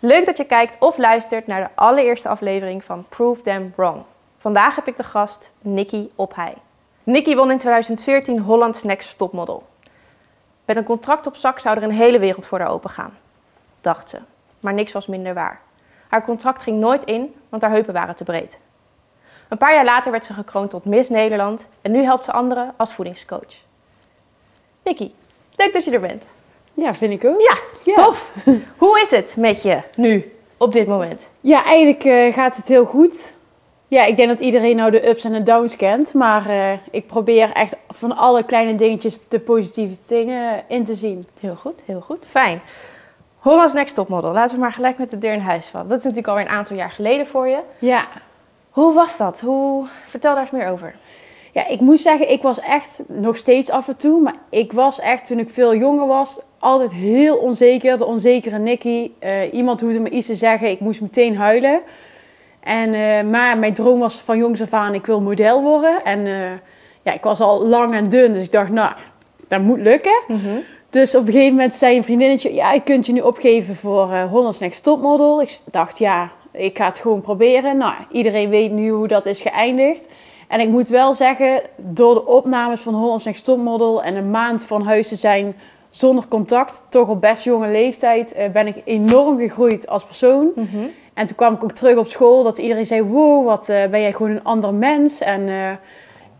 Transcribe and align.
Leuk 0.00 0.26
dat 0.26 0.36
je 0.36 0.44
kijkt 0.44 0.76
of 0.78 0.98
luistert 0.98 1.46
naar 1.46 1.60
de 1.60 1.80
allereerste 1.80 2.28
aflevering 2.28 2.84
van 2.84 3.06
Prove 3.08 3.42
Them 3.42 3.72
Wrong. 3.76 4.02
Vandaag 4.38 4.74
heb 4.74 4.88
ik 4.88 4.96
de 4.96 5.02
gast 5.02 5.52
Nikki 5.60 6.12
Ophij. 6.14 6.54
Nikki 7.02 7.36
won 7.36 7.50
in 7.50 7.58
2014 7.58 8.40
Holland's 8.40 8.82
Next 8.82 9.18
Topmodel. 9.18 9.66
Met 10.64 10.76
een 10.76 10.84
contract 10.84 11.26
op 11.26 11.36
zak 11.36 11.58
zou 11.58 11.76
er 11.76 11.82
een 11.82 11.90
hele 11.90 12.18
wereld 12.18 12.46
voor 12.46 12.58
haar 12.58 12.68
opengaan, 12.68 13.18
dacht 13.80 14.10
ze. 14.10 14.18
Maar 14.60 14.74
niks 14.74 14.92
was 14.92 15.06
minder 15.06 15.34
waar. 15.34 15.60
Haar 16.08 16.24
contract 16.24 16.62
ging 16.62 16.78
nooit 16.78 17.04
in, 17.04 17.34
want 17.48 17.62
haar 17.62 17.70
heupen 17.70 17.94
waren 17.94 18.16
te 18.16 18.24
breed. 18.24 18.58
Een 19.48 19.58
paar 19.58 19.74
jaar 19.74 19.84
later 19.84 20.10
werd 20.10 20.24
ze 20.24 20.32
gekroond 20.32 20.70
tot 20.70 20.84
Miss 20.84 21.08
Nederland 21.08 21.66
en 21.82 21.90
nu 21.90 22.02
helpt 22.02 22.24
ze 22.24 22.32
anderen 22.32 22.74
als 22.76 22.92
voedingscoach. 22.92 23.54
Nikki, 24.82 25.14
leuk 25.56 25.72
dat 25.72 25.84
je 25.84 25.90
er 25.90 26.00
bent. 26.00 26.24
Ja, 26.76 26.94
vind 26.94 27.12
ik 27.12 27.24
ook. 27.30 27.40
Ja, 27.40 27.56
Ja. 27.82 27.94
tof. 28.04 28.30
Hoe 28.78 29.00
is 29.00 29.10
het 29.10 29.34
met 29.36 29.62
je 29.62 29.78
nu, 29.96 30.32
op 30.56 30.72
dit 30.72 30.86
moment? 30.86 31.28
Ja, 31.40 31.64
eigenlijk 31.64 32.04
eh, 32.04 32.32
gaat 32.34 32.56
het 32.56 32.68
heel 32.68 32.84
goed. 32.84 33.34
Ja, 33.88 34.04
ik 34.04 34.16
denk 34.16 34.28
dat 34.28 34.40
iedereen 34.40 34.76
nou 34.76 34.90
de 34.90 35.08
ups 35.08 35.24
en 35.24 35.32
de 35.32 35.42
downs 35.42 35.76
kent. 35.76 36.14
Maar 36.14 36.48
eh, 36.48 36.72
ik 36.90 37.06
probeer 37.06 37.50
echt 37.52 37.76
van 37.88 38.16
alle 38.16 38.42
kleine 38.42 38.74
dingetjes 38.74 39.18
de 39.28 39.40
positieve 39.40 39.96
dingen 40.06 40.64
in 40.68 40.84
te 40.84 40.94
zien. 40.94 41.26
Heel 41.40 41.54
goed, 41.54 41.80
heel 41.84 42.00
goed. 42.00 42.24
Fijn. 42.30 42.60
Hollands 43.38 43.72
Next 43.74 43.94
Topmodel. 43.94 44.32
Laten 44.32 44.54
we 44.54 44.60
maar 44.60 44.72
gelijk 44.72 44.98
met 44.98 45.10
de 45.10 45.18
deur 45.18 45.32
in 45.32 45.40
huis 45.40 45.66
vallen. 45.66 45.88
Dat 45.88 45.98
is 45.98 46.04
natuurlijk 46.04 46.30
alweer 46.32 46.44
een 46.46 46.56
aantal 46.58 46.76
jaar 46.76 46.90
geleden 46.90 47.26
voor 47.26 47.48
je. 47.48 47.58
Ja. 47.78 48.06
Hoe 48.70 48.94
was 48.94 49.16
dat? 49.16 49.40
Hoe... 49.40 49.86
Vertel 50.08 50.32
daar 50.34 50.42
eens 50.42 50.50
meer 50.50 50.68
over. 50.70 50.94
ja, 51.52 51.66
ik 51.66 51.80
moet 51.80 52.00
zeggen, 52.00 52.30
ik 52.30 52.42
was 52.42 52.60
echt 52.60 53.02
nog 53.06 53.36
steeds 53.36 53.70
af 53.70 53.88
en 53.88 53.96
toe. 53.96 54.20
Maar 54.20 54.34
ik 54.50 54.72
was 54.72 55.00
echt, 55.00 55.26
toen 55.26 55.38
ik 55.38 55.50
veel 55.50 55.74
jonger 55.74 56.06
was, 56.06 56.40
altijd 56.58 56.92
heel 56.92 57.36
onzeker. 57.36 57.98
De 57.98 58.04
onzekere 58.04 58.58
Nicky. 58.58 59.10
Eh, 59.18 59.52
iemand 59.52 59.80
hoefde 59.80 60.00
me 60.00 60.10
iets 60.10 60.26
te 60.26 60.34
zeggen, 60.34 60.70
ik 60.70 60.80
moest 60.80 61.00
meteen 61.00 61.36
huilen. 61.36 61.80
En, 62.60 62.94
eh, 62.94 63.22
maar 63.30 63.58
mijn 63.58 63.74
droom 63.74 63.98
was 63.98 64.14
van 64.14 64.38
jongs 64.38 64.62
af 64.62 64.72
aan, 64.72 64.94
ik 64.94 65.06
wil 65.06 65.20
model 65.20 65.62
worden. 65.62 66.04
En 66.04 66.26
eh, 66.26 66.32
ja, 67.02 67.12
ik 67.12 67.22
was 67.22 67.40
al 67.40 67.66
lang 67.66 67.94
en 67.94 68.08
dun, 68.08 68.32
dus 68.32 68.44
ik 68.44 68.52
dacht, 68.52 68.70
nou, 68.70 68.92
dat 69.48 69.60
moet 69.60 69.80
lukken. 69.80 70.22
Dus 70.90 71.14
op 71.14 71.26
een 71.26 71.32
gegeven 71.32 71.54
moment 71.54 71.74
zei 71.74 71.96
een 71.96 72.04
vriendinnetje, 72.04 72.54
ja, 72.54 72.72
ik 72.72 72.84
kunt 72.84 73.06
je 73.06 73.12
nu 73.12 73.20
opgeven 73.20 73.76
voor 73.76 74.12
eh 74.12 74.24
Holland's 74.30 74.58
Next 74.58 74.82
Topmodel. 74.82 75.42
Ik 75.42 75.58
dacht, 75.70 75.98
ja, 75.98 76.30
ik 76.52 76.76
ga 76.76 76.86
het 76.86 76.98
gewoon 76.98 77.20
proberen. 77.20 77.76
Nou, 77.76 77.94
iedereen 78.10 78.48
weet 78.48 78.70
nu 78.70 78.90
hoe 78.90 79.08
dat 79.08 79.26
is 79.26 79.40
geëindigd. 79.40 80.08
En 80.48 80.60
ik 80.60 80.68
moet 80.68 80.88
wel 80.88 81.14
zeggen, 81.14 81.60
door 81.76 82.14
de 82.14 82.26
opnames 82.26 82.80
van 82.80 82.94
Holland's 82.94 83.24
Next 83.24 83.44
Topmodel 83.44 84.02
en 84.02 84.16
een 84.16 84.30
maand 84.30 84.64
van 84.64 84.82
huis 84.82 85.08
te 85.08 85.16
zijn 85.16 85.56
zonder 85.90 86.24
contact, 86.28 86.82
toch 86.88 87.08
op 87.08 87.20
best 87.20 87.44
jonge 87.44 87.68
leeftijd, 87.68 88.32
eh, 88.32 88.50
ben 88.50 88.66
ik 88.66 88.76
enorm 88.84 89.38
gegroeid 89.38 89.88
als 89.88 90.04
persoon. 90.04 90.50
En 91.14 91.26
toen 91.26 91.36
kwam 91.36 91.54
ik 91.54 91.64
ook 91.64 91.72
terug 91.72 91.96
op 91.96 92.06
school 92.06 92.42
dat 92.42 92.58
iedereen 92.58 92.86
zei, 92.86 93.02
wow, 93.02 93.46
wat 93.46 93.68
eh, 93.68 93.86
ben 93.90 94.00
jij 94.00 94.12
gewoon 94.12 94.30
een 94.30 94.44
ander 94.44 94.74
mens. 94.74 95.20
En 95.20 95.48
eh, 95.48 95.70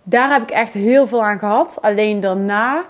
daar 0.02 0.32
heb 0.32 0.42
ik 0.42 0.50
echt 0.50 0.72
heel 0.72 1.06
veel 1.06 1.24
aan 1.24 1.38
gehad. 1.38 1.78
Alleen 1.80 2.20
daarna, 2.20 2.84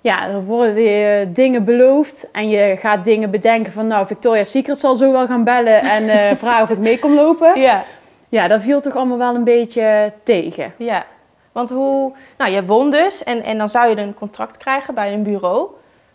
ja, 0.00 0.28
er 0.28 0.44
worden 0.44 0.76
eh, 0.76 1.26
dingen 1.28 1.64
beloofd 1.64 2.28
en 2.32 2.48
je 2.48 2.76
gaat 2.78 3.04
dingen 3.04 3.30
bedenken 3.30 3.72
van, 3.72 3.86
nou, 3.86 4.06
Victoria's 4.06 4.50
Secret 4.50 4.78
zal 4.78 4.96
zo 4.96 5.12
wel 5.12 5.26
gaan 5.26 5.44
bellen 5.44 5.80
en 5.80 6.08
eh, 6.08 6.36
vragen 6.42 6.62
of 6.62 6.70
ik 6.70 6.78
mee 6.78 6.98
kom 6.98 7.14
lopen. 7.14 7.60
Ja, 7.60 7.84
Ja, 8.28 8.48
dat 8.48 8.62
viel 8.62 8.80
toch 8.80 8.96
allemaal 8.96 9.18
wel 9.18 9.34
een 9.34 9.44
beetje 9.44 10.12
tegen. 10.22 10.72
ja. 10.76 11.04
Want 11.52 11.70
hoe... 11.70 12.12
Nou, 12.38 12.50
je 12.50 12.64
won 12.64 12.90
dus 12.90 13.24
en, 13.24 13.42
en 13.42 13.58
dan 13.58 13.70
zou 13.70 13.88
je 13.88 13.96
een 13.96 14.14
contract 14.14 14.56
krijgen 14.56 14.94
bij 14.94 15.12
een 15.12 15.22
bureau. 15.22 15.68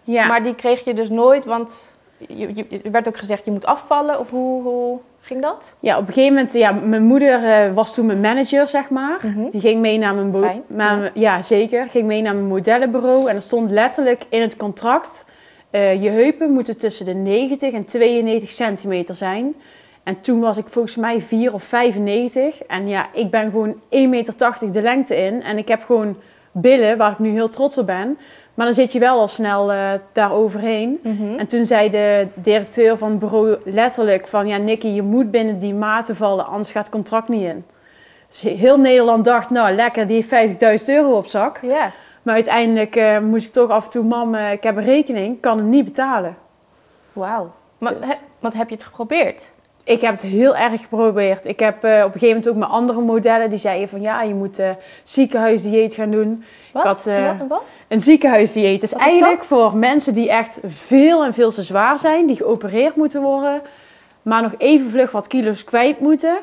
Ja. 0.07 0.27
Maar 0.27 0.43
die 0.43 0.55
kreeg 0.55 0.83
je 0.83 0.93
dus 0.93 1.09
nooit, 1.09 1.45
want 1.45 1.73
je, 2.17 2.55
je, 2.55 2.81
er 2.83 2.91
werd 2.91 3.07
ook 3.07 3.17
gezegd 3.17 3.45
je 3.45 3.51
moet 3.51 3.65
afvallen. 3.65 4.19
Of 4.19 4.29
hoe, 4.29 4.63
hoe 4.63 4.99
ging 5.21 5.41
dat? 5.41 5.73
Ja, 5.79 5.97
op 5.97 6.07
een 6.07 6.13
gegeven 6.13 6.33
moment, 6.35 6.53
ja, 6.53 6.71
mijn 6.71 7.03
moeder 7.03 7.43
eh, 7.43 7.73
was 7.73 7.93
toen 7.93 8.05
mijn 8.05 8.19
manager, 8.19 8.67
zeg 8.67 8.89
maar. 8.89 9.19
Mhm. 9.21 9.49
Die 9.49 9.61
ging 9.61 9.81
mee 9.81 9.97
naar 9.97 10.15
mijn, 10.15 10.43
Fijn, 10.43 10.63
naar- 10.67 11.11
ja. 11.13 11.41
zeker. 11.41 11.87
Ging 11.87 12.07
mee 12.07 12.21
naar 12.21 12.33
mijn 12.35 12.47
modellenbureau 12.47 13.29
en 13.29 13.35
er 13.35 13.41
stond 13.41 13.71
letterlijk 13.71 14.23
in 14.29 14.41
het 14.41 14.57
contract: 14.57 15.25
eh, 15.69 16.03
je 16.03 16.09
heupen 16.09 16.51
moeten 16.51 16.77
tussen 16.77 17.05
de 17.05 17.13
90 17.13 17.73
en 17.73 17.85
92 17.85 18.49
centimeter 18.49 19.15
zijn. 19.15 19.55
En 20.03 20.21
toen 20.21 20.39
was 20.39 20.57
ik 20.57 20.65
volgens 20.69 20.95
mij 20.95 21.21
4 21.21 21.53
of 21.53 21.63
95. 21.63 22.63
En 22.63 22.87
ja, 22.87 23.07
ik 23.13 23.29
ben 23.31 23.51
gewoon 23.51 23.73
1,80 23.73 24.09
meter 24.09 24.71
de 24.71 24.81
lengte 24.81 25.15
in. 25.15 25.43
En 25.43 25.57
ik 25.57 25.67
heb 25.67 25.83
gewoon 25.83 26.17
billen 26.51 26.97
waar 26.97 27.11
ik 27.11 27.19
nu 27.19 27.29
heel 27.29 27.49
trots 27.49 27.77
op 27.77 27.85
ben. 27.85 28.17
Maar 28.57 28.65
dan 28.65 28.75
zit 28.75 28.91
je 28.91 28.99
wel 28.99 29.19
al 29.19 29.27
snel 29.27 29.71
eh 29.71 29.91
daar 30.11 30.31
overheen. 30.31 30.99
En 31.37 31.47
toen 31.47 31.65
zei 31.65 31.89
de 31.89 32.27
directeur 32.33 32.97
van 32.97 33.09
het 33.09 33.19
bureau 33.19 33.57
letterlijk 33.65 34.27
van... 34.27 34.47
Ja, 34.47 34.57
Nicky, 34.57 34.87
je 34.87 35.01
moet 35.01 35.31
binnen 35.31 35.59
die 35.59 35.73
maten 35.73 36.15
vallen, 36.15 36.45
anders 36.47 36.71
gaat 36.71 36.83
het 36.85 36.91
contract 36.91 37.27
niet 37.27 37.43
in. 37.43 37.65
Dus 38.29 38.41
heel 38.41 38.79
Nederland 38.79 39.25
dacht, 39.25 39.49
nou 39.49 39.75
lekker, 39.75 40.07
die 40.07 40.25
heeft 40.29 40.81
50.000 40.81 40.85
euro 40.87 41.11
op 41.17 41.27
zak. 41.27 41.59
Ja. 41.61 41.91
Maar 42.21 42.33
uiteindelijk 42.35 42.95
eh, 42.95 43.19
moest 43.19 43.45
ik 43.45 43.51
toch 43.53 43.69
af 43.69 43.83
en 43.85 43.89
toe... 43.89 44.03
Mam, 44.03 44.35
eh, 44.35 44.51
ik 44.51 44.63
heb 44.63 44.77
een 44.77 44.83
rekening, 44.83 45.39
kan 45.39 45.57
het 45.57 45.65
niet 45.67 45.85
betalen. 45.85 46.37
Wauw. 47.13 47.51
Maar 47.77 47.93
Dus- 47.99 48.07
he- 48.07 48.15
wat 48.39 48.53
heb 48.53 48.69
je 48.69 48.75
het 48.75 48.83
geprobeerd? 48.83 49.43
Ik 49.87 50.01
heb 50.01 50.11
het 50.11 50.21
heel 50.21 50.55
erg 50.55 50.81
geprobeerd. 50.81 51.45
Ik 51.45 51.59
heb 51.59 51.83
eh, 51.83 51.91
op 52.05 52.13
een 52.13 52.19
gegeven 52.19 52.27
moment 52.27 52.47
ook 52.47 52.55
met 52.55 52.69
andere 52.69 53.01
modellen... 53.01 53.49
die 53.49 53.59
zeiden 53.59 53.89
van, 53.89 54.01
ja, 54.01 54.21
je 54.21 54.33
moet 54.33 54.59
eh 54.59 54.69
ziekenhuisdieet 55.03 55.93
gaan 55.93 56.11
doen. 56.11 56.43
Wat? 56.73 56.83
had, 56.83 57.07
eh, 57.07 57.25
wat? 57.39 57.47
wat? 57.47 57.63
Een 57.87 57.99
ziekenhuisdieet 57.99 58.83
is 58.83 58.91
Wat 58.91 58.99
is 58.99 59.05
eigenlijk 59.05 59.43
voor 59.43 59.75
mensen 59.75 60.13
die 60.13 60.29
echt 60.29 60.59
veel 60.65 61.25
en 61.25 61.33
veel 61.33 61.51
te 61.51 61.61
zwaar 61.61 61.99
zijn, 61.99 62.27
die 62.27 62.35
geopereerd 62.35 62.95
moeten 62.95 63.21
worden, 63.21 63.61
maar 64.21 64.41
nog 64.41 64.53
even 64.57 64.89
vlug 64.89 65.11
wat 65.11 65.27
kilo's 65.27 65.63
kwijt 65.63 65.99
moeten. 65.99 66.37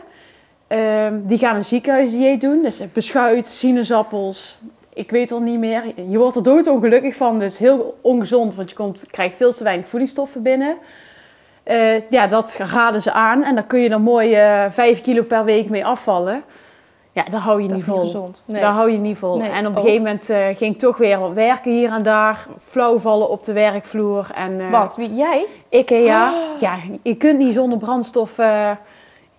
Ehm, 0.66 1.15
die 1.22 1.38
gaan 1.38 1.56
een 1.56 1.65
ziekenhuisdieet 1.65 2.41
doen. 2.41 2.62
Dus 2.62 2.82
beschuit, 2.93 3.47
sinaasappels, 3.47 4.59
ik 4.94 5.11
weet 5.11 5.32
al 5.32 5.41
niet 5.41 5.59
meer. 5.59 5.82
Je 6.09 6.19
wordt 6.19 6.37
er 6.37 6.43
doodongelukkig 6.43 7.16
van, 7.16 7.38
dus 7.38 7.59
heel 7.59 7.99
ongezond, 8.00 8.55
want 8.55 8.71
je 8.71 8.76
komt, 8.76 9.05
krijgt 9.11 9.37
veel 9.37 9.53
te 9.53 9.65
weinig 9.65 9.88
voedingsstoffen 9.88 10.43
binnen. 10.43 10.76
Eh, 11.64 12.10
ja, 12.10 12.26
dat 12.26 12.56
raden 12.72 13.02
ze 13.02 13.12
aan 13.12 13.42
en 13.42 13.54
dan 13.54 13.66
kun 13.66 13.80
je 13.80 13.88
er 13.88 14.00
mooi 14.00 14.34
eh 14.34 14.64
5 14.70 15.00
kilo 15.00 15.22
per 15.22 15.44
week 15.44 15.69
mee 15.69 15.86
afvallen. 15.86 16.42
Ja, 17.12 17.22
dat 17.30 17.41
hou 17.41 17.62
je 17.62 17.69
Dat 17.69 17.76
niet 17.76 17.86
vol. 17.86 17.98
gezond. 18.04 18.42
Nee. 18.44 18.60
Daar 18.60 18.72
hou 18.72 18.91
je 18.91 18.98
niet 18.98 19.19
vol. 19.19 19.36
Nee, 19.36 19.50
en 19.50 19.66
op 19.66 19.75
een 19.76 19.80
gegeven 19.82 20.02
moment 20.02 20.30
eh, 20.30 20.47
ging 20.56 20.75
ik 20.75 20.78
toch 20.78 20.97
weer 20.97 21.19
wat 21.19 21.32
werken 21.32 21.72
hier 21.72 21.92
en 21.92 22.02
daar. 22.02 22.47
Flauw 22.62 22.98
vallen 22.98 23.28
op 23.30 23.44
de 23.44 23.52
werkvloer. 23.52 24.26
En, 24.34 24.70
Wat? 24.70 24.97
Wie, 24.97 25.14
jij? 25.14 25.47
Ik, 25.69 25.88
ja, 25.91 26.28
Ah. 26.28 26.60
ja, 26.60 26.76
je 27.02 27.14
kunt 27.14 27.38
niet 27.38 27.54
zonder 27.54 27.78
brandstof 27.78 28.36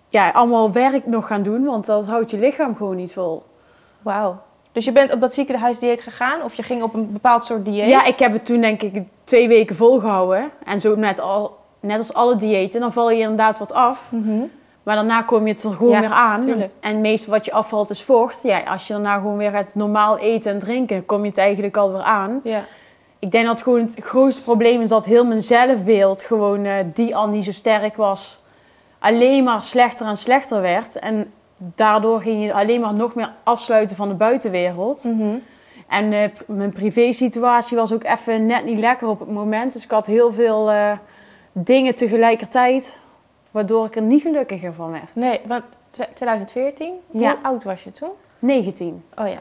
ja, 0.08 0.30
allemaal 0.30 0.72
werk 0.72 1.06
nog 1.06 1.26
gaan 1.26 1.42
doen. 1.42 1.64
Want 1.64 1.86
dat 1.86 2.06
houdt 2.06 2.30
je 2.30 2.38
lichaam 2.38 2.76
gewoon 2.76 2.96
niet 2.96 3.12
vol. 3.12 3.42
Wauw. 4.02 4.38
Dus 4.72 4.84
je 4.84 4.92
bent 4.92 5.12
op 5.12 5.20
dat 5.20 5.34
ziekenhuisdieet 5.34 6.00
gegaan? 6.00 6.42
Of 6.42 6.54
je 6.54 6.62
ging 6.62 6.82
op 6.82 6.94
een 6.94 7.12
bepaald 7.12 7.44
soort 7.44 7.64
dieet? 7.64 7.88
Ja, 7.88 8.04
ik 8.04 8.18
heb 8.18 8.32
het 8.32 8.44
toen 8.44 8.60
denk 8.60 8.82
ik 8.82 9.02
twee 9.24 9.48
weken 9.48 9.76
volgehouden. 9.76 10.50
En 10.64 10.80
zo 10.80 10.94
net, 10.94 11.20
al, 11.20 11.56
net 11.80 11.98
als 11.98 12.12
alle 12.14 12.36
diëten, 12.36 12.80
dan 12.80 12.92
val 12.92 13.10
je 13.10 13.20
inderdaad 13.20 13.58
wat 13.58 13.72
af. 13.72 14.08
Mhm. 14.12 14.38
Maar 14.82 14.94
daarna 14.94 15.22
kom 15.22 15.46
je 15.46 15.52
het 15.52 15.62
er 15.62 15.72
gewoon 15.72 15.92
Ja, 15.92 16.00
weer 16.00 16.10
aan. 16.10 16.40
tuurlijk. 16.44 16.70
En 16.80 16.90
het 16.90 17.00
meeste 17.00 17.30
wat 17.30 17.44
je 17.44 17.52
afvalt 17.52 17.90
is 17.90 18.02
vocht. 18.02 18.42
Ja, 18.42 18.60
als 18.60 18.86
je 18.86 18.92
daarna 18.92 19.14
gewoon 19.14 19.36
weer 19.36 19.50
gaat 19.50 19.74
normaal 19.74 20.18
eten 20.18 20.52
en 20.52 20.58
drinken, 20.58 21.06
kom 21.06 21.22
je 21.22 21.28
het 21.28 21.38
eigenlijk 21.38 21.76
alweer 21.76 22.02
aan. 22.02 22.40
Ja. 22.44 22.64
Ik 23.18 23.30
denk 23.30 23.46
dat 23.46 23.62
gewoon 23.62 23.80
het 23.80 23.96
grootste 24.00 24.42
probleem 24.42 24.80
is 24.80 24.88
dat 24.88 25.04
heel 25.04 25.26
mijn 25.26 25.42
zelfbeeld 25.42 26.22
gewoon 26.22 26.64
eh, 26.64 26.72
die 26.94 27.16
al 27.16 27.28
niet 27.28 27.44
zo 27.44 27.52
sterk 27.52 27.96
was. 27.96 28.42
Alleen 28.98 29.44
maar 29.44 29.62
slechter 29.62 30.06
en 30.06 30.16
slechter 30.16 30.60
werd. 30.60 30.98
En 30.98 31.32
daardoor 31.74 32.20
ging 32.20 32.44
je 32.44 32.52
alleen 32.52 32.80
maar 32.80 32.94
nog 32.94 33.14
meer 33.14 33.32
afsluiten 33.42 33.96
van 33.96 34.08
de 34.08 34.14
buitenwereld. 34.14 35.04
Mhm. 35.04 35.34
En 35.88 36.12
eh, 36.12 36.20
mijn 36.46 36.72
privé-situatie 36.72 37.76
was 37.76 37.92
ook 37.92 38.04
even 38.04 38.46
net 38.46 38.64
niet 38.64 38.78
lekker 38.78 39.08
op 39.08 39.20
het 39.20 39.30
moment. 39.30 39.72
Dus 39.72 39.84
ik 39.84 39.90
had 39.90 40.06
heel 40.06 40.32
veel 40.32 40.70
eh, 40.70 40.92
dingen 41.58 41.94
tegelijkertijd, 41.94 42.98
waardoor 43.50 43.86
ik 43.86 43.96
er 43.96 44.02
niet 44.02 44.22
gelukkiger 44.22 44.72
van 44.72 44.90
werd. 44.90 45.14
Nee, 45.14 45.40
want 45.46 45.64
tw- 45.90 46.00
2014? 46.14 46.92
Ja. 47.10 47.28
Hoe 47.30 47.38
oud 47.42 47.64
was 47.64 47.82
je 47.84 47.92
toen? 47.92 48.10
19, 48.38 49.04
Oh 49.14 49.28
ja. 49.28 49.38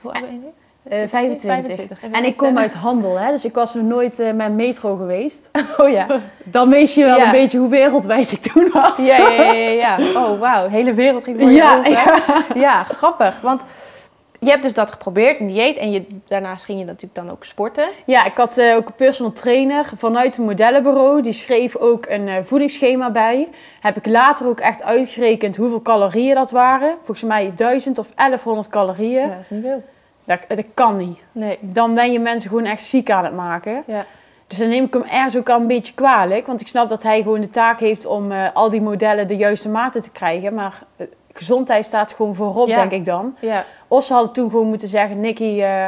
Hoe 0.00 0.12
oud 0.12 0.22
ben 0.22 0.32
je 0.32 0.38
nu? 0.38 0.46
eh 0.82 1.08
25. 1.08 1.42
25. 1.42 2.02
Even 2.02 2.12
En 2.12 2.24
ik 2.24 2.36
kom 2.36 2.58
uit 2.58 2.74
handel, 2.74 3.18
hè, 3.18 3.30
dus 3.30 3.44
ik 3.44 3.54
was 3.54 3.74
nog 3.74 3.84
nooit 3.84 4.18
eh, 4.18 4.32
met 4.32 4.52
metro 4.52 4.96
geweest. 4.96 5.50
Oh 5.78 5.88
ja. 5.90 6.06
Dan 6.44 6.68
mees 6.68 6.94
je 6.94 7.04
wel 7.04 7.16
Ja. 7.16 7.24
een 7.26 7.32
beetje 7.32 7.58
hoe 7.58 7.68
wereldwijs 7.68 8.32
ik 8.32 8.40
toen 8.40 8.70
was. 8.72 9.06
Ja, 9.06 9.16
ja, 9.16 9.30
ja, 9.42 9.52
ja, 9.52 9.96
ja. 9.96 9.96
Oh, 10.24 10.38
wauw. 10.40 10.64
De 10.64 10.70
hele 10.70 10.94
wereld 10.94 11.24
ging 11.24 11.40
voor 11.40 11.48
je 11.50 11.56
Ja, 11.56 11.76
open. 11.78 11.90
ja. 11.90 12.18
Ja, 12.54 12.82
grappig. 12.84 13.40
Want 13.40 13.60
je 14.40 14.50
hebt 14.50 14.62
dus 14.62 14.74
dat 14.74 14.90
geprobeerd, 14.90 15.40
een 15.40 15.46
dieet. 15.46 15.76
En 15.76 15.90
je, 15.90 16.06
daarnaast 16.24 16.64
ging 16.64 16.78
je 16.78 16.84
natuurlijk 16.84 17.14
dan 17.14 17.30
ook 17.30 17.44
sporten. 17.44 17.88
Ja, 18.04 18.24
ik 18.24 18.36
had 18.36 18.58
eh, 18.58 18.76
ook 18.76 18.86
een 18.86 18.94
personal 18.94 19.32
trainer 19.32 19.90
vanuit 19.96 20.36
een 20.36 20.44
modellenbureau. 20.44 21.22
Die 21.22 21.32
schreef 21.32 21.76
ook 21.76 22.06
een 22.08 22.28
eh, 22.28 22.36
voedingsschema 22.42 23.10
bij. 23.10 23.48
Heb 23.80 23.96
ik 23.96 24.06
later 24.06 24.46
ook 24.46 24.60
echt 24.60 24.82
uitgerekend 24.82 25.56
hoeveel 25.56 25.82
calorieën 25.82 26.34
dat 26.34 26.50
waren. 26.50 26.94
Volgens 26.96 27.22
mij 27.22 27.52
1000 27.56 27.98
of 27.98 28.08
1100 28.14 28.68
calorieën. 28.68 29.28
Ja, 29.28 29.28
dat 29.28 29.40
is 29.40 29.50
niet 29.50 29.62
veel. 29.62 29.82
Dat, 30.24 30.40
dat 30.48 30.64
kan 30.74 30.96
niet. 30.96 31.18
Nee. 31.32 31.58
Dan 31.60 31.94
ben 31.94 32.12
je 32.12 32.20
mensen 32.20 32.48
gewoon 32.48 32.64
echt 32.64 32.82
ziek 32.82 33.10
aan 33.10 33.24
het 33.24 33.34
maken. 33.34 33.82
Ja. 33.86 34.06
Dus 34.46 34.58
dan 34.58 34.68
neem 34.68 34.84
ik 34.84 34.92
hem 34.92 35.02
ergens 35.02 35.36
ook 35.36 35.48
al 35.48 35.60
een 35.60 35.66
beetje 35.66 35.94
kwalijk. 35.94 36.46
Want 36.46 36.60
ik 36.60 36.68
snap 36.68 36.88
dat 36.88 37.02
hij 37.02 37.22
gewoon 37.22 37.40
de 37.40 37.50
taak 37.50 37.80
heeft 37.80 38.06
om 38.06 38.32
eh, 38.32 38.46
al 38.54 38.70
die 38.70 38.82
modellen 38.82 39.28
de 39.28 39.36
juiste 39.36 39.68
maten 39.68 40.02
te 40.02 40.10
krijgen. 40.10 40.54
Maar 40.54 40.82
gezondheid 41.32 41.84
staat 41.86 42.12
gewoon 42.12 42.34
voorop, 42.34 42.68
Ja. 42.68 42.76
denk 42.76 42.92
ik 42.92 43.04
dan. 43.04 43.36
Ja, 43.40 43.64
Of 43.88 44.04
ze 44.04 44.12
hadden 44.12 44.32
toen 44.32 44.50
gewoon 44.50 44.66
moeten 44.66 44.88
zeggen: 44.88 45.20
Nicky, 45.20 45.60
eh, 45.62 45.86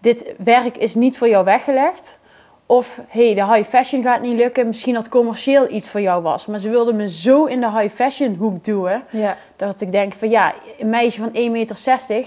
dit 0.00 0.34
werk 0.38 0.76
is 0.76 0.94
niet 0.94 1.18
voor 1.18 1.28
jou 1.28 1.44
weggelegd. 1.44 2.18
Of 2.66 3.00
hey, 3.08 3.34
de 3.34 3.46
high 3.52 3.68
fashion 3.68 4.02
gaat 4.02 4.20
niet 4.20 4.36
lukken. 4.36 4.66
Misschien 4.66 4.94
dat 4.94 5.08
commercieel 5.08 5.70
iets 5.70 5.88
voor 5.88 6.00
jou 6.00 6.22
was. 6.22 6.46
Maar 6.46 6.58
ze 6.58 6.68
wilden 6.68 6.96
me 6.96 7.08
zo 7.10 7.44
in 7.44 7.60
de 7.60 7.70
high 7.70 7.94
fashion 7.94 8.34
hoek 8.34 8.64
duwen. 8.64 9.02
ja, 9.10 9.36
Dat 9.56 9.80
ik 9.80 9.92
denk 9.92 10.12
van 10.14 10.30
ja, 10.30 10.52
een 10.78 10.88
meisje 10.90 11.20
van 11.20 11.30
1,60 11.32 11.50
meter, 11.50 11.76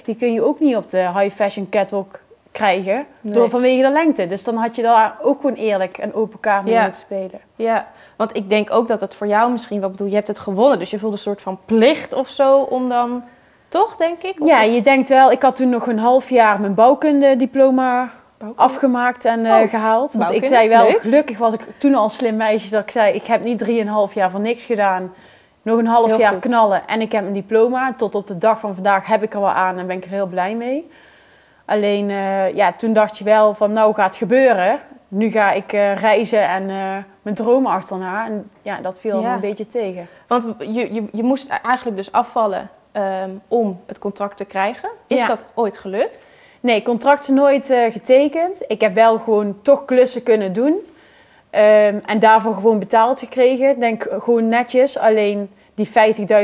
die 0.04 0.16
kun 0.16 0.34
je 0.34 0.44
ook 0.44 0.60
niet 0.60 0.76
op 0.76 0.90
de 0.90 0.98
high 0.98 1.36
fashion 1.36 1.70
catwalk 1.70 2.20
krijgen. 2.52 3.06
Nee. 3.22 3.34
Door 3.34 3.50
vanwege 3.50 3.82
de 3.82 3.92
lengte. 3.92 4.28
Dus 4.28 4.44
dan 4.44 4.56
had 4.56 4.76
je 4.76 4.82
daar 4.82 5.16
ook 5.22 5.42
gewoon 5.42 5.56
eerlijk 5.56 5.98
en 5.98 6.14
open 6.14 6.40
kaart 6.40 6.64
mee 6.64 6.74
Ja. 6.74 6.82
moeten 6.84 7.00
spelen. 7.02 7.40
ja. 7.56 7.88
Want 8.21 8.35
ik 8.35 8.50
denk 8.50 8.71
ook 8.71 8.88
dat 8.88 9.01
het 9.01 9.15
voor 9.15 9.27
jou 9.27 9.51
misschien, 9.51 9.81
wat 9.81 9.91
bedoel, 9.91 10.07
je 10.07 10.15
hebt 10.15 10.27
het 10.27 10.39
gewonnen. 10.39 10.79
Dus 10.79 10.89
je 10.89 11.00
voelt 11.00 11.13
een 11.13 11.19
soort 11.19 11.41
van 11.41 11.59
plicht 11.65 12.13
of 12.13 12.27
zo 12.27 12.57
om 12.59 12.89
dan, 12.89 13.23
toch 13.68 13.95
denk 13.95 14.21
ik? 14.21 14.35
Of- 14.39 14.47
Ja, 14.47 14.62
je 14.62 14.81
denkt 14.81 15.09
wel, 15.09 15.31
ik 15.31 15.41
had 15.41 15.56
toen 15.56 15.69
nog 15.69 15.88
een 15.88 16.00
half 16.00 16.29
jaar 16.29 16.59
mijn 16.59 16.73
bouwkunde 16.73 17.35
diploma 17.35 18.09
afgemaakt 18.56 19.25
en 19.25 19.45
eh, 19.45 19.62
Oh, 19.62 19.69
gehaald. 19.69 20.13
Want 20.13 20.31
ik 20.31 20.45
zei 20.45 20.69
wel, 20.69 20.83
leuk. 20.88 21.00
gelukkig 21.00 21.38
was 21.38 21.53
ik 21.53 21.68
toen 21.77 21.95
al 21.95 22.03
een 22.03 22.09
slim 22.09 22.35
meisje 22.35 22.69
dat 22.69 22.81
ik 22.83 22.91
zei, 22.91 23.13
ik 23.13 23.25
heb 23.25 23.44
niet 23.44 23.57
drieënhalf 23.57 24.13
jaar 24.13 24.29
voor 24.31 24.39
niks 24.39 24.65
gedaan. 24.65 25.13
Nog 25.62 25.77
een 25.77 25.88
half 25.88 26.06
Heel 26.07 26.19
jaar 26.19 26.31
goed. 26.33 26.41
knallen 26.41 26.88
en 26.88 27.01
ik 27.01 27.12
heb 27.12 27.25
een 27.25 27.33
diploma. 27.33 27.94
Tot 27.94 28.15
op 28.15 28.27
de 28.27 28.38
dag 28.38 28.59
van 28.59 28.73
vandaag 28.73 29.06
heb 29.06 29.23
ik 29.23 29.33
er 29.33 29.39
wel 29.39 29.50
aan 29.50 29.77
en 29.77 29.88
ben 29.88 29.97
ik 29.97 30.03
er 30.03 30.09
heel 30.12 30.27
blij 30.27 30.56
mee. 30.56 30.89
Alleen, 31.65 32.09
eh, 32.09 32.56
ja, 32.56 32.71
toen 32.73 32.94
dacht 32.94 33.18
je 33.18 33.23
wel 33.23 33.53
van, 33.53 33.73
nou 33.73 33.94
gaat 33.94 34.06
het 34.06 34.15
gebeuren. 34.15 34.79
Nu 35.07 35.29
ga 35.29 35.51
ik 35.51 35.73
eh, 35.73 35.95
reizen 35.95 36.47
en 36.47 36.69
mijn 37.21 37.35
dromen 37.35 37.71
achterna. 37.71 38.25
En 38.25 38.50
ja, 38.62 38.77
dat 38.81 39.00
viel 39.00 39.21
me 39.21 39.29
een 39.29 39.39
beetje 39.39 39.68
tegen. 39.68 40.07
Want 40.27 40.45
je, 40.59 40.94
je, 40.94 41.03
je 41.12 41.23
moest 41.23 41.47
eigenlijk 41.63 41.97
dus 41.97 42.12
afvallen 42.12 42.69
ehm, 42.91 43.29
om 43.47 43.79
het 43.85 44.00
contract 44.00 44.38
te 44.38 44.45
krijgen. 44.45 44.89
Is 45.07 45.18
Ja. 45.18 45.27
dat 45.27 45.39
ooit 45.53 45.77
gelukt? 45.77 46.25
Nee, 46.59 46.81
contracten 46.83 47.33
nooit 47.33 47.69
eh, 47.69 47.91
getekend. 47.91 48.63
Ik 48.68 48.81
heb 48.81 48.94
wel 48.94 49.19
gewoon 49.19 49.62
toch 49.62 49.85
klussen 49.85 50.23
kunnen 50.23 50.53
doen. 50.53 50.75
Ehm, 51.50 52.00
en 52.06 52.19
daarvoor 52.19 52.53
gewoon 52.53 52.79
betaald 52.79 53.19
gekregen. 53.19 53.69
Ik 53.69 53.79
Denk 53.79 54.07
gewoon 54.19 54.47
netjes. 54.47 54.97
Alleen 54.97 55.50
die 55.75 55.89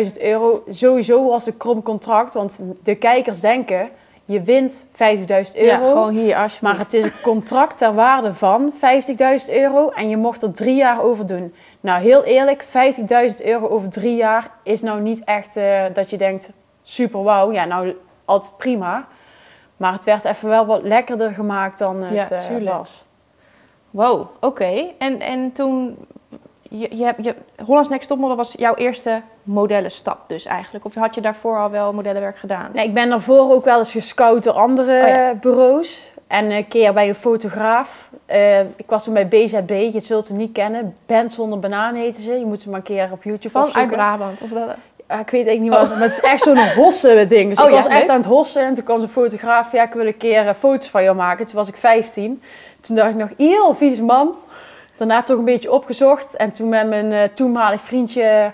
50.000 0.05 0.21
euro, 0.21 0.63
sowieso 0.69 1.27
was 1.27 1.45
een 1.45 1.57
krom 1.57 1.83
contract. 1.83 2.33
Want 2.33 2.59
de 2.83 2.95
kijkers 2.95 3.39
denken, 3.39 3.89
je 4.27 4.41
wint 4.41 4.85
50.000 4.85 4.95
euro. 4.97 5.65
Ja, 5.65 5.77
gewoon 5.77 6.09
hier 6.13 6.35
alsjeblieft. 6.35 6.61
Maar 6.61 6.77
het 6.77 6.93
is 6.93 7.03
een 7.03 7.21
contract 7.21 7.77
ter 7.77 7.93
waarde 7.93 8.33
van 8.33 8.73
50.000 8.73 9.53
euro 9.53 9.89
en 9.89 10.09
je 10.09 10.17
mocht 10.17 10.41
er 10.43 10.53
drie 10.53 10.75
jaar 10.75 11.01
over 11.01 11.25
doen. 11.25 11.53
Nou, 11.79 12.01
heel 12.01 12.23
eerlijk, 12.23 12.65
50.000 12.65 13.45
euro 13.45 13.67
over 13.67 13.89
drie 13.89 14.15
jaar 14.15 14.51
is 14.63 14.81
nou 14.81 15.01
niet 15.01 15.23
echt 15.23 15.57
eh, 15.57 15.83
dat 15.93 16.09
je 16.09 16.17
denkt, 16.17 16.49
super 16.81 17.23
wauw. 17.23 17.51
Ja, 17.51 17.65
nou, 17.65 17.95
altijd 18.25 18.53
prima. 18.57 19.07
Maar 19.77 19.93
het 19.93 20.03
werd 20.03 20.25
even 20.25 20.49
wel 20.49 20.65
wat 20.65 20.83
lekkerder 20.83 21.31
gemaakt 21.31 21.79
dan 21.79 22.03
het 22.03 22.29
Ja, 22.29 22.37
tuurlijk. 22.47 22.75
was. 22.77 23.05
Wow, 23.89 24.27
oké. 24.39 24.85
En, 24.97 25.19
en 25.19 25.51
toen, 25.51 25.97
je, 26.69 26.95
je, 26.97 27.13
je, 27.21 27.35
Hollands 27.65 27.89
Next 27.89 28.07
Topmodel 28.07 28.35
was 28.35 28.53
jouw 28.57 28.75
eerste 28.75 29.21
modellenstap 29.43 30.17
dus 30.27 30.45
eigenlijk? 30.45 30.85
Of 30.85 30.93
had 30.93 31.15
je 31.15 31.21
daarvoor 31.21 31.57
al 31.57 31.69
wel 31.69 31.93
modellenwerk 31.93 32.37
gedaan? 32.37 32.69
Nee, 32.73 32.85
ik 32.87 32.93
ben 32.93 33.09
daarvoor 33.09 33.51
ook 33.53 33.65
wel 33.65 33.77
eens 33.77 33.91
gescout 33.91 34.43
door 34.43 34.53
andere 34.53 35.01
Oh 35.01 35.07
ja. 35.07 35.29
eh, 35.29 35.39
bureaus. 35.39 36.13
En 36.27 36.51
een 36.51 36.67
keer 36.67 36.93
bij 36.93 37.07
een 37.07 37.15
fotograaf. 37.15 38.09
Eh, 38.25 38.59
ik 38.59 38.85
was 38.87 39.03
toen 39.03 39.13
bij 39.13 39.27
BZB, 39.27 39.89
je 39.93 39.99
zult 39.99 40.25
ze 40.25 40.33
niet 40.33 40.51
kennen. 40.51 40.95
Band 41.05 41.33
zonder 41.33 41.59
banaan 41.59 41.95
heten 41.95 42.23
ze. 42.23 42.31
Je 42.39 42.45
moet 42.45 42.61
ze 42.61 42.69
maar 42.69 42.77
een 42.79 42.85
keer 42.85 43.09
op 43.11 43.23
YouTube 43.23 43.49
Van 43.49 43.61
uit 43.61 43.69
opzoeken. 43.71 43.97
Brabant? 43.97 44.41
Of 44.41 44.49
dat? 44.49 44.67
Ik 45.19 45.29
weet 45.29 45.47
eigenlijk 45.47 45.59
niet 45.59 45.69
wat, 45.71 45.89
maar 45.89 45.99
het 45.99 46.11
is 46.11 46.19
echt 46.21 46.41
zo'n 46.43 46.69
hossen 46.73 47.29
ding. 47.29 47.49
Dus 47.49 47.59
Oh 47.59 47.65
ik 47.65 47.71
ja, 47.71 47.77
was 47.77 47.87
echt 47.87 47.99
leuk. 48.01 48.09
aan 48.09 48.17
het 48.17 48.25
hossen 48.25 48.65
en 48.65 48.73
toen 48.73 48.83
kwam 48.83 48.99
zo'n 48.99 49.07
fotograaf. 49.09 49.71
Ja, 49.71 49.83
ik 49.83 49.93
wil 49.93 50.05
een 50.07 50.17
keer 50.17 50.47
eh, 50.47 50.53
foto's 50.53 50.89
van 50.89 51.03
jou 51.03 51.15
maken. 51.15 51.45
Toen 51.45 51.55
was 51.55 51.67
ik 51.67 51.75
15. 51.77 52.41
Toen 52.81 52.95
dacht 52.95 53.09
ik 53.09 53.15
nog, 53.15 53.29
heel 53.37 53.75
vies 53.75 53.99
man. 53.99 54.35
Daarna 54.97 55.23
toch 55.23 55.37
een 55.37 55.45
beetje 55.45 55.71
opgezocht. 55.71 56.35
En 56.35 56.51
toen 56.51 56.69
met 56.69 56.87
mijn 56.87 57.11
eh, 57.11 57.23
toenmalig 57.33 57.81
vriendje 57.81 58.51